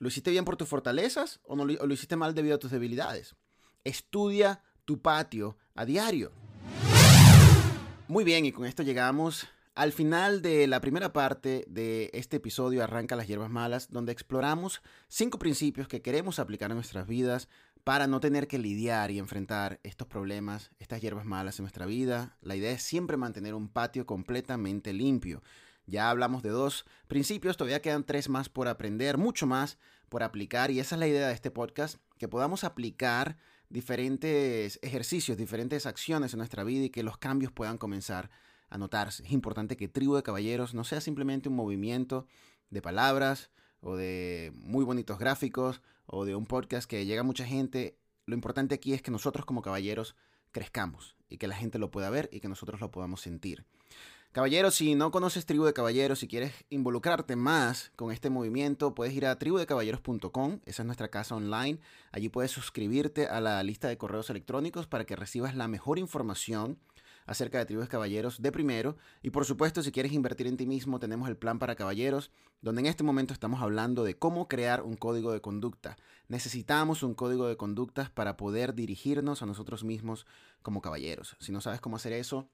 ¿Lo 0.00 0.08
hiciste 0.08 0.32
bien 0.32 0.44
por 0.44 0.56
tus 0.56 0.68
fortalezas 0.68 1.38
o, 1.44 1.54
no, 1.54 1.62
o 1.62 1.86
lo 1.86 1.94
hiciste 1.94 2.16
mal 2.16 2.34
debido 2.34 2.56
a 2.56 2.58
tus 2.58 2.72
debilidades? 2.72 3.36
Estudia 3.84 4.62
tu 4.84 5.00
patio 5.00 5.56
a 5.74 5.86
diario. 5.86 6.32
Muy 8.08 8.24
bien, 8.24 8.44
y 8.44 8.52
con 8.52 8.66
esto 8.66 8.82
llegamos 8.82 9.46
al 9.74 9.92
final 9.92 10.42
de 10.42 10.66
la 10.66 10.82
primera 10.82 11.14
parte 11.14 11.64
de 11.66 12.10
este 12.12 12.36
episodio 12.36 12.84
Arranca 12.84 13.16
las 13.16 13.26
hierbas 13.26 13.48
malas, 13.48 13.90
donde 13.90 14.12
exploramos 14.12 14.82
cinco 15.08 15.38
principios 15.38 15.88
que 15.88 16.02
queremos 16.02 16.38
aplicar 16.38 16.70
en 16.70 16.76
nuestras 16.76 17.06
vidas 17.06 17.48
para 17.82 18.06
no 18.06 18.20
tener 18.20 18.48
que 18.48 18.58
lidiar 18.58 19.10
y 19.10 19.18
enfrentar 19.18 19.80
estos 19.82 20.06
problemas, 20.06 20.70
estas 20.78 21.00
hierbas 21.00 21.24
malas 21.24 21.58
en 21.58 21.62
nuestra 21.62 21.86
vida. 21.86 22.36
La 22.42 22.56
idea 22.56 22.72
es 22.72 22.82
siempre 22.82 23.16
mantener 23.16 23.54
un 23.54 23.68
patio 23.68 24.04
completamente 24.04 24.92
limpio. 24.92 25.42
Ya 25.86 26.10
hablamos 26.10 26.42
de 26.42 26.50
dos 26.50 26.84
principios, 27.08 27.56
todavía 27.56 27.80
quedan 27.80 28.04
tres 28.04 28.28
más 28.28 28.50
por 28.50 28.68
aprender, 28.68 29.16
mucho 29.16 29.46
más 29.46 29.78
por 30.10 30.22
aplicar, 30.22 30.70
y 30.70 30.80
esa 30.80 30.96
es 30.96 31.00
la 31.00 31.08
idea 31.08 31.28
de 31.28 31.34
este 31.34 31.50
podcast, 31.50 31.96
que 32.18 32.28
podamos 32.28 32.64
aplicar 32.64 33.38
diferentes 33.70 34.78
ejercicios, 34.82 35.38
diferentes 35.38 35.86
acciones 35.86 36.34
en 36.34 36.38
nuestra 36.38 36.64
vida 36.64 36.84
y 36.84 36.90
que 36.90 37.02
los 37.02 37.16
cambios 37.16 37.52
puedan 37.52 37.78
comenzar 37.78 38.30
a 38.68 38.76
notarse. 38.78 39.24
Es 39.24 39.32
importante 39.32 39.76
que 39.76 39.88
Tribu 39.88 40.16
de 40.16 40.22
Caballeros 40.22 40.74
no 40.74 40.84
sea 40.84 41.00
simplemente 41.00 41.48
un 41.48 41.56
movimiento 41.56 42.26
de 42.68 42.82
palabras 42.82 43.50
o 43.80 43.96
de 43.96 44.52
muy 44.54 44.84
bonitos 44.84 45.18
gráficos 45.18 45.80
o 46.06 46.24
de 46.24 46.34
un 46.34 46.46
podcast 46.46 46.88
que 46.88 47.06
llega 47.06 47.20
a 47.20 47.24
mucha 47.24 47.46
gente. 47.46 47.96
Lo 48.26 48.34
importante 48.34 48.74
aquí 48.74 48.92
es 48.92 49.02
que 49.02 49.10
nosotros 49.10 49.46
como 49.46 49.62
caballeros 49.62 50.16
crezcamos 50.52 51.16
y 51.28 51.38
que 51.38 51.48
la 51.48 51.56
gente 51.56 51.78
lo 51.78 51.90
pueda 51.90 52.10
ver 52.10 52.28
y 52.32 52.40
que 52.40 52.48
nosotros 52.48 52.80
lo 52.80 52.90
podamos 52.90 53.20
sentir. 53.20 53.64
Caballeros, 54.32 54.76
si 54.76 54.94
no 54.94 55.10
conoces 55.10 55.44
Tribu 55.44 55.64
de 55.64 55.72
Caballeros, 55.72 56.20
si 56.20 56.28
quieres 56.28 56.52
involucrarte 56.70 57.34
más 57.34 57.90
con 57.96 58.12
este 58.12 58.30
movimiento, 58.30 58.94
puedes 58.94 59.12
ir 59.12 59.26
a 59.26 59.36
tribudecaballeros.com, 59.36 60.60
esa 60.66 60.82
es 60.82 60.86
nuestra 60.86 61.08
casa 61.08 61.34
online. 61.34 61.80
Allí 62.12 62.28
puedes 62.28 62.52
suscribirte 62.52 63.26
a 63.26 63.40
la 63.40 63.60
lista 63.64 63.88
de 63.88 63.98
correos 63.98 64.30
electrónicos 64.30 64.86
para 64.86 65.04
que 65.04 65.16
recibas 65.16 65.56
la 65.56 65.66
mejor 65.66 65.98
información 65.98 66.78
acerca 67.26 67.58
de 67.58 67.66
Tribu 67.66 67.82
de 67.82 67.88
Caballeros 67.88 68.40
de 68.40 68.52
primero. 68.52 68.96
Y 69.20 69.30
por 69.30 69.46
supuesto, 69.46 69.82
si 69.82 69.90
quieres 69.90 70.12
invertir 70.12 70.46
en 70.46 70.56
ti 70.56 70.64
mismo, 70.64 71.00
tenemos 71.00 71.28
el 71.28 71.36
plan 71.36 71.58
para 71.58 71.74
caballeros, 71.74 72.30
donde 72.62 72.82
en 72.82 72.86
este 72.86 73.02
momento 73.02 73.34
estamos 73.34 73.60
hablando 73.60 74.04
de 74.04 74.16
cómo 74.16 74.46
crear 74.46 74.82
un 74.82 74.94
código 74.94 75.32
de 75.32 75.40
conducta. 75.40 75.96
Necesitamos 76.28 77.02
un 77.02 77.14
código 77.14 77.48
de 77.48 77.56
conductas 77.56 78.10
para 78.10 78.36
poder 78.36 78.74
dirigirnos 78.74 79.42
a 79.42 79.46
nosotros 79.46 79.82
mismos 79.82 80.24
como 80.62 80.82
caballeros. 80.82 81.36
Si 81.40 81.50
no 81.50 81.60
sabes 81.60 81.80
cómo 81.80 81.96
hacer 81.96 82.12
eso, 82.12 82.48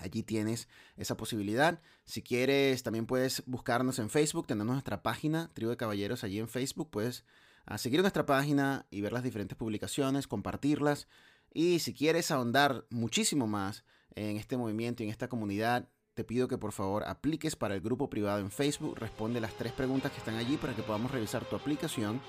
Allí 0.00 0.22
tienes 0.22 0.68
esa 0.96 1.16
posibilidad. 1.16 1.80
Si 2.04 2.22
quieres, 2.22 2.82
también 2.82 3.06
puedes 3.06 3.42
buscarnos 3.46 3.98
en 3.98 4.10
Facebook. 4.10 4.46
Tenemos 4.46 4.74
nuestra 4.74 5.02
página, 5.02 5.50
Tribu 5.54 5.70
de 5.70 5.76
Caballeros, 5.76 6.24
allí 6.24 6.38
en 6.38 6.48
Facebook. 6.48 6.90
Puedes 6.90 7.24
ah, 7.66 7.78
seguir 7.78 8.00
nuestra 8.00 8.26
página 8.26 8.86
y 8.90 9.00
ver 9.00 9.12
las 9.12 9.22
diferentes 9.22 9.56
publicaciones, 9.56 10.26
compartirlas. 10.26 11.08
Y 11.52 11.80
si 11.80 11.94
quieres 11.94 12.30
ahondar 12.30 12.86
muchísimo 12.90 13.46
más 13.46 13.84
en 14.14 14.36
este 14.36 14.56
movimiento 14.56 15.02
y 15.02 15.06
en 15.06 15.10
esta 15.10 15.28
comunidad, 15.28 15.88
te 16.14 16.24
pido 16.24 16.48
que 16.48 16.58
por 16.58 16.72
favor 16.72 17.04
apliques 17.04 17.54
para 17.54 17.74
el 17.74 17.80
grupo 17.80 18.10
privado 18.10 18.40
en 18.40 18.50
Facebook. 18.50 18.98
Responde 18.98 19.40
las 19.40 19.54
tres 19.54 19.72
preguntas 19.72 20.10
que 20.12 20.18
están 20.18 20.34
allí 20.34 20.56
para 20.56 20.74
que 20.74 20.82
podamos 20.82 21.10
revisar 21.10 21.44
tu 21.44 21.56
aplicación. 21.56 22.20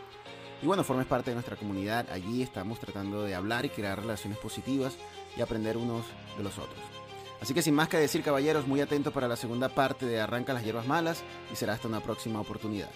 Y 0.62 0.68
bueno, 0.68 0.84
formes 0.84 1.08
parte 1.08 1.32
de 1.32 1.36
nuestra 1.36 1.56
comunidad. 1.56 2.10
Allí 2.12 2.42
estamos 2.42 2.80
tratando 2.80 3.24
de 3.24 3.34
hablar 3.34 3.66
y 3.66 3.70
crear 3.70 4.00
relaciones 4.00 4.38
positivas 4.38 4.96
y 5.38 5.42
aprender 5.42 5.78
unos 5.78 6.06
de 6.38 6.44
los 6.44 6.58
otros. 6.58 6.99
Así 7.42 7.54
que 7.54 7.62
sin 7.62 7.74
más 7.74 7.88
que 7.88 7.98
decir, 7.98 8.22
caballeros, 8.22 8.68
muy 8.68 8.82
atentos 8.82 9.14
para 9.14 9.28
la 9.28 9.36
segunda 9.36 9.70
parte 9.70 10.06
de 10.06 10.20
Arranca 10.20 10.54
las 10.54 10.64
hierbas 10.64 10.88
malas 10.88 11.24
y 11.52 11.56
será 11.56 11.74
hasta 11.74 11.88
una 11.88 12.02
próxima 12.02 12.42
oportunidad. 12.42 12.90